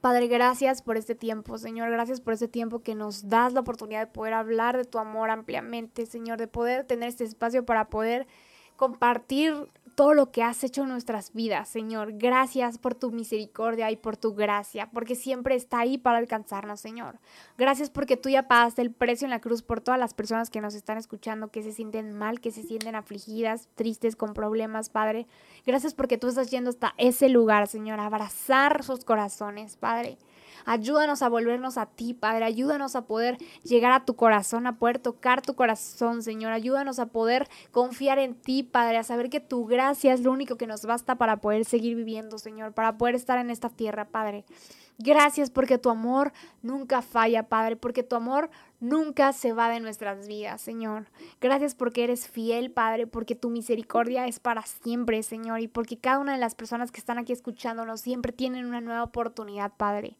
Padre, 0.00 0.26
gracias 0.26 0.82
por 0.82 0.96
este 0.96 1.14
tiempo, 1.14 1.58
Señor. 1.58 1.90
Gracias 1.90 2.20
por 2.20 2.32
este 2.32 2.48
tiempo 2.48 2.80
que 2.80 2.94
nos 2.94 3.28
das 3.28 3.52
la 3.52 3.60
oportunidad 3.60 4.00
de 4.00 4.12
poder 4.12 4.32
hablar 4.32 4.76
de 4.76 4.84
tu 4.84 4.98
amor 4.98 5.30
ampliamente, 5.30 6.06
Señor, 6.06 6.38
de 6.38 6.48
poder 6.48 6.84
tener 6.84 7.08
este 7.08 7.24
espacio 7.24 7.64
para 7.64 7.90
poder 7.90 8.26
compartir 8.76 9.68
todo 9.94 10.14
lo 10.14 10.30
que 10.30 10.42
has 10.42 10.64
hecho 10.64 10.82
en 10.82 10.88
nuestras 10.88 11.32
vidas, 11.32 11.68
Señor. 11.68 12.12
Gracias 12.14 12.78
por 12.78 12.94
tu 12.94 13.10
misericordia 13.10 13.90
y 13.90 13.96
por 13.96 14.16
tu 14.16 14.34
gracia, 14.34 14.90
porque 14.92 15.14
siempre 15.14 15.54
está 15.54 15.80
ahí 15.80 15.98
para 15.98 16.18
alcanzarnos, 16.18 16.80
Señor. 16.80 17.18
Gracias 17.58 17.90
porque 17.90 18.16
tú 18.16 18.28
ya 18.28 18.48
pagaste 18.48 18.82
el 18.82 18.90
precio 18.90 19.26
en 19.26 19.30
la 19.30 19.40
cruz 19.40 19.62
por 19.62 19.80
todas 19.80 20.00
las 20.00 20.14
personas 20.14 20.50
que 20.50 20.60
nos 20.60 20.74
están 20.74 20.98
escuchando, 20.98 21.48
que 21.48 21.62
se 21.62 21.72
sienten 21.72 22.12
mal, 22.16 22.40
que 22.40 22.50
se 22.50 22.62
sienten 22.62 22.94
afligidas, 22.94 23.68
tristes, 23.74 24.16
con 24.16 24.34
problemas, 24.34 24.88
Padre. 24.88 25.26
Gracias 25.66 25.94
porque 25.94 26.18
tú 26.18 26.28
estás 26.28 26.50
yendo 26.50 26.70
hasta 26.70 26.94
ese 26.98 27.28
lugar, 27.28 27.68
Señor, 27.68 28.00
a 28.00 28.06
abrazar 28.06 28.82
sus 28.82 29.04
corazones, 29.04 29.76
Padre. 29.76 30.18
Ayúdanos 30.64 31.22
a 31.22 31.28
volvernos 31.28 31.78
a 31.78 31.86
ti, 31.86 32.14
Padre. 32.14 32.44
Ayúdanos 32.44 32.96
a 32.96 33.06
poder 33.06 33.38
llegar 33.62 33.92
a 33.92 34.04
tu 34.04 34.16
corazón, 34.16 34.66
a 34.66 34.78
poder 34.78 34.98
tocar 34.98 35.42
tu 35.42 35.54
corazón, 35.54 36.22
Señor. 36.22 36.52
Ayúdanos 36.52 36.98
a 36.98 37.06
poder 37.06 37.48
confiar 37.70 38.18
en 38.18 38.34
ti, 38.34 38.62
Padre, 38.62 38.98
a 38.98 39.04
saber 39.04 39.30
que 39.30 39.40
tu 39.40 39.66
gracia 39.66 40.12
es 40.12 40.20
lo 40.20 40.32
único 40.32 40.56
que 40.56 40.66
nos 40.66 40.84
basta 40.84 41.16
para 41.16 41.40
poder 41.40 41.64
seguir 41.64 41.96
viviendo, 41.96 42.38
Señor, 42.38 42.72
para 42.72 42.96
poder 42.98 43.14
estar 43.14 43.38
en 43.38 43.50
esta 43.50 43.68
tierra, 43.68 44.06
Padre. 44.06 44.44
Gracias 44.98 45.50
porque 45.50 45.78
tu 45.78 45.90
amor 45.90 46.32
nunca 46.62 47.02
falla, 47.02 47.48
Padre, 47.48 47.76
porque 47.76 48.02
tu 48.02 48.14
amor 48.14 48.50
nunca 48.78 49.32
se 49.32 49.52
va 49.52 49.68
de 49.68 49.80
nuestras 49.80 50.28
vidas, 50.28 50.60
Señor. 50.60 51.06
Gracias 51.40 51.74
porque 51.74 52.04
eres 52.04 52.28
fiel, 52.28 52.70
Padre, 52.70 53.06
porque 53.06 53.34
tu 53.34 53.50
misericordia 53.50 54.26
es 54.26 54.38
para 54.38 54.62
siempre, 54.62 55.22
Señor, 55.22 55.60
y 55.60 55.68
porque 55.68 55.98
cada 55.98 56.18
una 56.18 56.34
de 56.34 56.38
las 56.38 56.54
personas 56.54 56.92
que 56.92 57.00
están 57.00 57.18
aquí 57.18 57.32
escuchándonos 57.32 58.00
siempre 58.00 58.32
tienen 58.32 58.66
una 58.66 58.80
nueva 58.80 59.02
oportunidad, 59.02 59.72
Padre. 59.76 60.16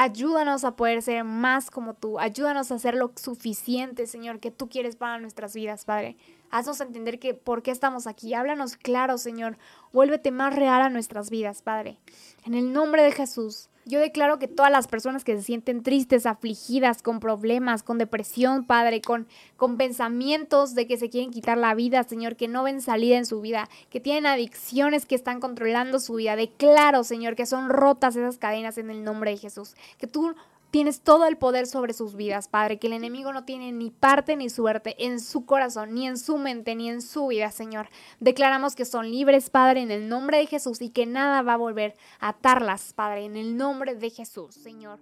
Ayúdanos 0.00 0.62
a 0.62 0.76
poder 0.76 1.02
ser 1.02 1.24
más 1.24 1.72
como 1.72 1.92
tú. 1.92 2.20
Ayúdanos 2.20 2.70
a 2.70 2.76
hacer 2.76 2.94
lo 2.94 3.10
suficiente, 3.16 4.06
Señor, 4.06 4.38
que 4.38 4.52
tú 4.52 4.68
quieres 4.68 4.94
para 4.94 5.18
nuestras 5.18 5.54
vidas, 5.54 5.84
Padre. 5.84 6.16
Haznos 6.52 6.80
entender 6.80 7.18
que 7.18 7.34
por 7.34 7.64
qué 7.64 7.72
estamos 7.72 8.06
aquí. 8.06 8.32
Háblanos 8.32 8.76
claro, 8.76 9.18
Señor. 9.18 9.58
Vuélvete 9.92 10.30
más 10.30 10.54
real 10.54 10.82
a 10.82 10.88
nuestras 10.88 11.30
vidas, 11.30 11.62
Padre. 11.62 11.98
En 12.44 12.54
el 12.54 12.72
nombre 12.72 13.02
de 13.02 13.10
Jesús. 13.10 13.70
Yo 13.88 14.00
declaro 14.00 14.38
que 14.38 14.48
todas 14.48 14.70
las 14.70 14.86
personas 14.86 15.24
que 15.24 15.34
se 15.34 15.42
sienten 15.42 15.82
tristes, 15.82 16.26
afligidas, 16.26 17.00
con 17.02 17.20
problemas, 17.20 17.82
con 17.82 17.96
depresión, 17.96 18.64
Padre, 18.66 19.00
con, 19.00 19.26
con 19.56 19.78
pensamientos 19.78 20.74
de 20.74 20.86
que 20.86 20.98
se 20.98 21.08
quieren 21.08 21.30
quitar 21.30 21.56
la 21.56 21.74
vida, 21.74 22.02
Señor, 22.02 22.36
que 22.36 22.48
no 22.48 22.64
ven 22.64 22.82
salida 22.82 23.16
en 23.16 23.24
su 23.24 23.40
vida, 23.40 23.66
que 23.88 23.98
tienen 23.98 24.26
adicciones 24.26 25.06
que 25.06 25.14
están 25.14 25.40
controlando 25.40 26.00
su 26.00 26.16
vida, 26.16 26.36
declaro, 26.36 27.02
Señor, 27.02 27.34
que 27.34 27.46
son 27.46 27.70
rotas 27.70 28.14
esas 28.14 28.36
cadenas 28.36 28.76
en 28.76 28.90
el 28.90 29.04
nombre 29.04 29.30
de 29.30 29.38
Jesús. 29.38 29.74
Que 29.96 30.06
tú 30.06 30.34
Tienes 30.70 31.00
todo 31.00 31.24
el 31.24 31.38
poder 31.38 31.66
sobre 31.66 31.94
sus 31.94 32.14
vidas, 32.14 32.48
Padre, 32.48 32.78
que 32.78 32.88
el 32.88 32.92
enemigo 32.92 33.32
no 33.32 33.44
tiene 33.44 33.72
ni 33.72 33.90
parte 33.90 34.36
ni 34.36 34.50
suerte 34.50 35.02
en 35.02 35.18
su 35.18 35.46
corazón, 35.46 35.94
ni 35.94 36.06
en 36.06 36.18
su 36.18 36.36
mente, 36.36 36.74
ni 36.74 36.90
en 36.90 37.00
su 37.00 37.28
vida, 37.28 37.50
Señor. 37.50 37.88
Declaramos 38.20 38.76
que 38.76 38.84
son 38.84 39.10
libres, 39.10 39.48
Padre, 39.48 39.80
en 39.80 39.90
el 39.90 40.10
nombre 40.10 40.36
de 40.36 40.46
Jesús 40.46 40.82
y 40.82 40.90
que 40.90 41.06
nada 41.06 41.40
va 41.40 41.54
a 41.54 41.56
volver 41.56 41.94
a 42.20 42.28
atarlas, 42.28 42.92
Padre, 42.92 43.24
en 43.24 43.36
el 43.36 43.56
nombre 43.56 43.94
de 43.94 44.10
Jesús, 44.10 44.54
Señor. 44.54 45.00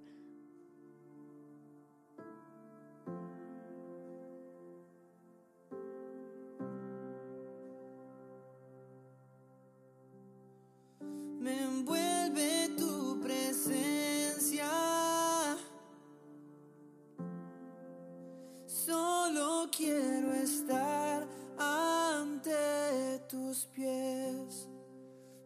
Me 11.40 11.62
envuelve 11.62 12.70
tu 12.76 13.05
Solo 18.86 19.68
quiero 19.76 20.32
estar 20.34 21.26
ante 21.58 23.18
tus 23.28 23.66
pies. 23.74 24.68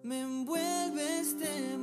Me 0.03 0.21
envuelve 0.21 1.21
este 1.21 1.79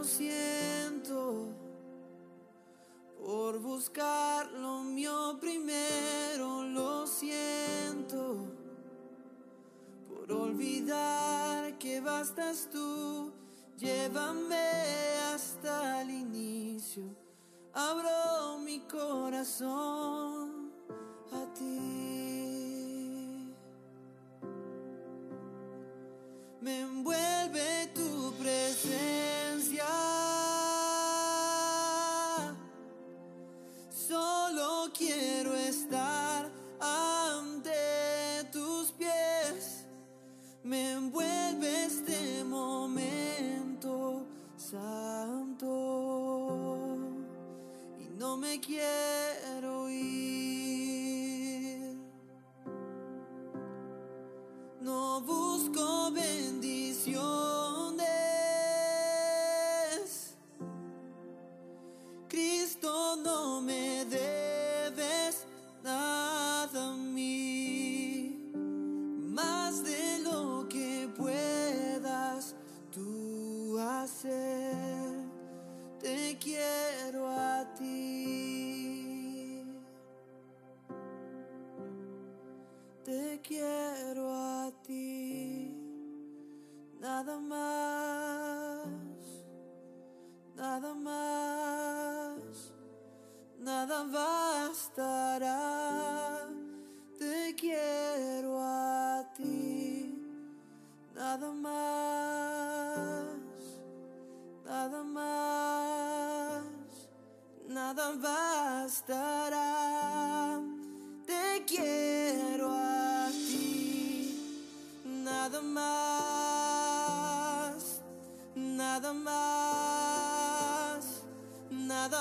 no 0.00 0.04
siento 0.06 1.54
por 3.18 3.58
buscar 3.58 4.50
lo 4.50 4.82
mío 4.82 5.36
primero, 5.38 6.62
lo 6.62 7.06
siento 7.06 8.46
por 10.08 10.32
olvidar 10.32 11.76
que 11.76 12.00
bastas 12.00 12.70
tú, 12.72 13.30
llévame 13.76 14.70
hasta 15.34 16.00
el 16.00 16.08
inicio, 16.08 17.04
abro 17.74 18.56
mi 18.64 18.80
corazón. 18.80 20.19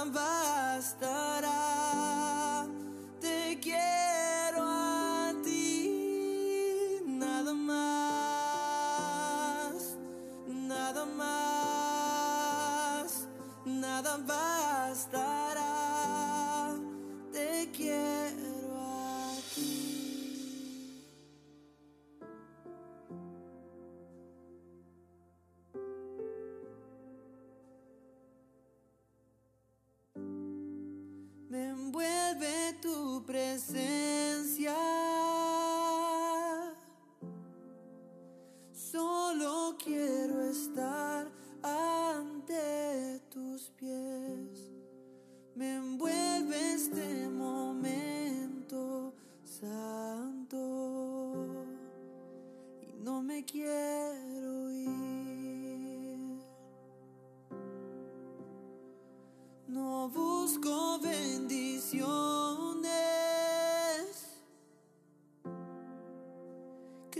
Bastará. 0.05 1.59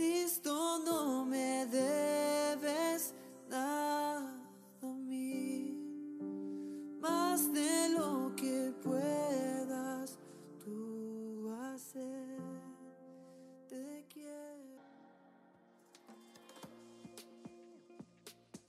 Cristo 0.00 0.78
no 0.78 1.26
me 1.26 1.66
debes 1.66 3.12
nada 3.50 4.34
a 4.80 4.86
mí, 4.86 5.76
más 6.98 7.52
de 7.52 7.90
lo 7.90 8.34
que 8.34 8.72
puedas 8.82 10.18
tú 10.64 11.54
hacer. 11.74 12.40
Te 13.68 14.06
quiero. 14.08 14.80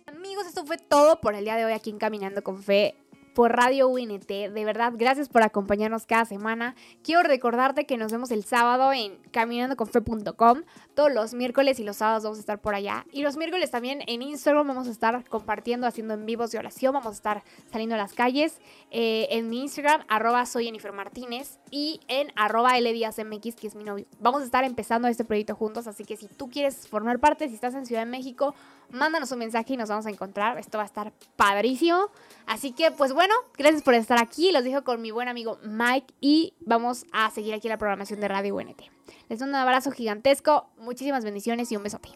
Amigos, 0.07 0.47
esto 0.47 0.65
fue 0.65 0.77
todo 0.77 1.21
por 1.21 1.35
el 1.35 1.45
día 1.45 1.55
de 1.55 1.63
hoy 1.63 1.71
aquí 1.71 1.91
en 1.91 1.97
Caminando 1.97 2.43
con 2.43 2.61
Fe 2.61 2.93
por 3.33 3.55
Radio 3.55 3.87
UNT. 3.87 4.27
De 4.27 4.65
verdad, 4.65 4.93
gracias 4.95 5.29
por 5.29 5.43
acompañarnos 5.43 6.05
cada 6.05 6.25
semana. 6.25 6.75
Quiero 7.03 7.23
recordarte 7.23 7.85
que 7.85 7.97
nos 7.97 8.11
vemos 8.11 8.31
el 8.31 8.43
sábado 8.43 8.91
en 8.93 9.17
caminandoconfe.com. 9.31 10.63
Todos 10.93 11.11
los 11.11 11.33
miércoles 11.33 11.79
y 11.79 11.83
los 11.83 11.97
sábados 11.97 12.23
vamos 12.23 12.37
a 12.37 12.41
estar 12.41 12.59
por 12.59 12.75
allá. 12.75 13.05
Y 13.11 13.23
los 13.23 13.37
miércoles 13.37 13.71
también 13.71 14.03
en 14.07 14.21
Instagram 14.21 14.67
vamos 14.67 14.87
a 14.87 14.91
estar 14.91 15.27
compartiendo, 15.29 15.87
haciendo 15.87 16.13
en 16.13 16.25
vivos 16.25 16.51
de 16.51 16.59
oración. 16.59 16.93
Vamos 16.93 17.11
a 17.11 17.15
estar 17.15 17.43
saliendo 17.71 17.95
a 17.95 17.97
las 17.97 18.13
calles. 18.13 18.59
Eh, 18.89 19.27
en 19.31 19.49
mi 19.49 19.61
Instagram, 19.61 20.03
arroba 20.07 20.45
soy 20.45 20.65
Jennifer 20.65 20.91
Martínez. 20.91 21.59
Y 21.69 22.01
en 22.07 22.31
arroba 22.35 22.79
LDiasMX, 22.79 23.55
que 23.55 23.67
es 23.67 23.75
mi 23.75 23.83
novio. 23.83 24.05
Vamos 24.19 24.41
a 24.41 24.45
estar 24.45 24.63
empezando 24.63 25.07
este 25.07 25.25
proyecto 25.25 25.55
juntos. 25.55 25.87
Así 25.87 26.03
que 26.03 26.17
si 26.17 26.27
tú 26.27 26.49
quieres 26.49 26.87
formar 26.87 27.19
parte, 27.19 27.47
si 27.47 27.55
estás 27.55 27.75
en 27.75 27.85
Ciudad 27.85 28.01
de 28.01 28.11
México, 28.11 28.53
mándanos 28.91 29.31
un 29.31 29.39
mensaje 29.39 29.73
y 29.73 29.77
nos 29.77 29.89
vamos 29.89 30.05
a 30.05 30.09
encontrar. 30.09 30.57
Esto 30.57 30.77
va 30.77 30.83
a 30.83 30.87
estar 30.87 31.13
padrísimo. 31.35 32.09
Así 32.45 32.71
que, 32.71 32.91
pues 32.91 33.13
bueno, 33.13 33.30
gracias 33.57 33.83
por 33.83 33.93
estar 33.93 34.21
aquí. 34.21 34.51
Los 34.51 34.63
dejo 34.63 34.83
con 34.83 35.01
mi 35.01 35.11
buen 35.11 35.27
amigo 35.27 35.59
Mike 35.63 36.13
y 36.19 36.53
vamos 36.61 37.05
a 37.11 37.29
seguir 37.31 37.53
aquí 37.53 37.67
la 37.67 37.77
programación 37.77 38.19
de 38.19 38.27
Radio 38.27 38.55
UNT. 38.55 38.81
Les 39.29 39.39
doy 39.39 39.49
un 39.49 39.55
abrazo 39.55 39.91
gigantesco, 39.91 40.69
muchísimas 40.77 41.23
bendiciones 41.23 41.71
y 41.71 41.77
un 41.77 41.83
besote. 41.83 42.09